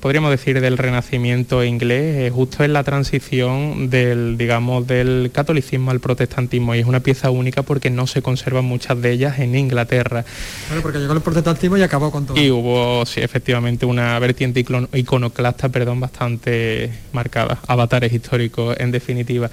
[0.00, 6.00] podríamos decir, del renacimiento inglés, eh, justo en la transición del, digamos, del catolicismo al
[6.00, 10.24] protestantismo y es una pieza única porque no se conservan muchas de ellas en Inglaterra.
[10.68, 12.38] Bueno, porque llegó el protestantismo y acabó con todo.
[12.38, 19.50] Y hubo, sí, efectivamente, una vertiente iconoclasta, perdón, bastante marcada, avatares históricos en definitiva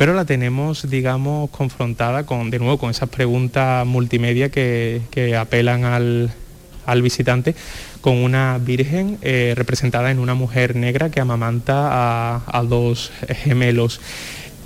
[0.00, 5.02] pero la tenemos, digamos, confrontada con, de nuevo, con esas preguntas multimedia que,
[5.38, 6.30] apelan al,
[6.86, 7.54] al visitante
[8.00, 13.12] con una virgen eh, representada en una mujer negra que amamanta a dos
[13.44, 14.00] gemelos.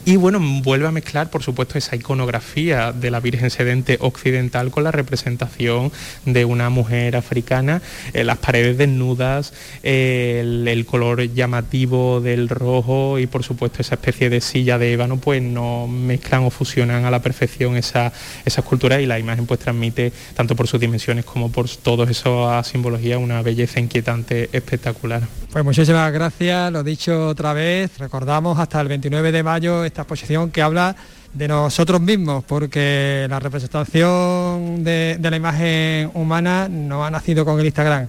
[0.06, 4.84] Y bueno, vuelve a mezclar, por supuesto, esa iconografía de la Virgen Sedente occidental con
[4.84, 5.92] la representación
[6.26, 7.80] de una mujer africana,
[8.12, 14.42] eh, las paredes desnudas, el, color llamativo del rojo y por supuesto esa especie de
[14.42, 18.12] silla de ébano, pues no mezclan o fusionan a la perfección esa,
[18.44, 22.62] esa escultura y la imagen pues transmite, tanto por sus dimensiones como por toda esa
[22.62, 25.22] simbología, una belleza inquietante espectacular.
[25.54, 30.50] Pues muchísimas gracias, lo dicho otra vez, recordamos hasta el 29 de mayo esta exposición
[30.50, 30.96] que habla
[31.32, 37.66] de nosotros mismos, porque la representación de, la imagen humana no ha nacido con el
[37.66, 38.08] Instagram,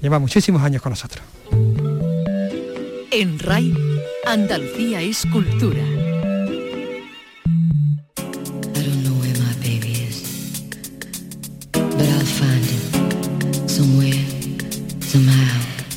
[0.00, 1.24] lleva muchísimos años con nosotros.
[3.10, 3.74] En RAI,
[4.24, 5.82] Andalucía es cultura.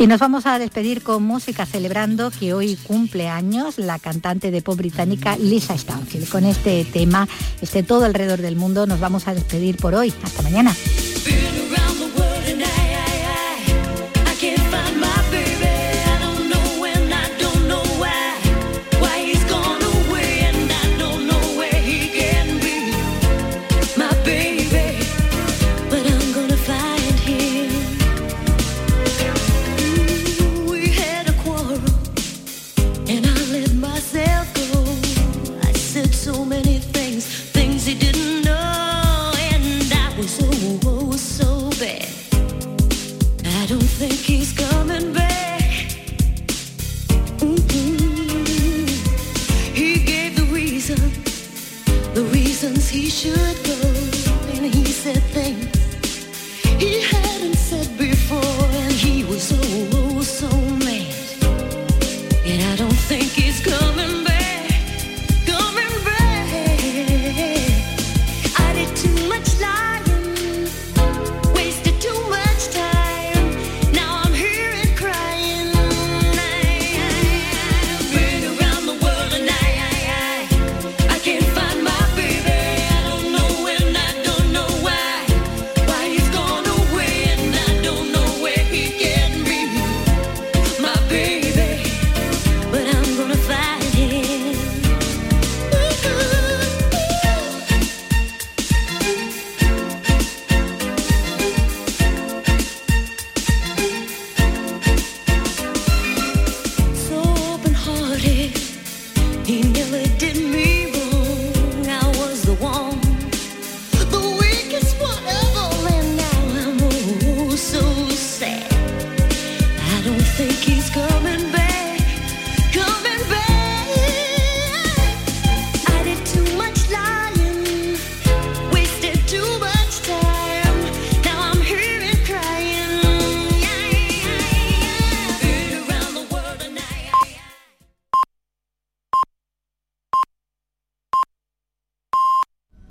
[0.02, 4.64] Y nos vamos a despedir con música celebrando que hoy cumple años la cantante de
[4.64, 6.28] pop británica Lisa Stanfield.
[6.28, 7.28] Con este tema,
[7.62, 10.12] este todo alrededor del mundo, nos vamos a despedir por hoy.
[10.24, 10.76] Hasta mañana.
[36.64, 38.21] many things, things he didn't.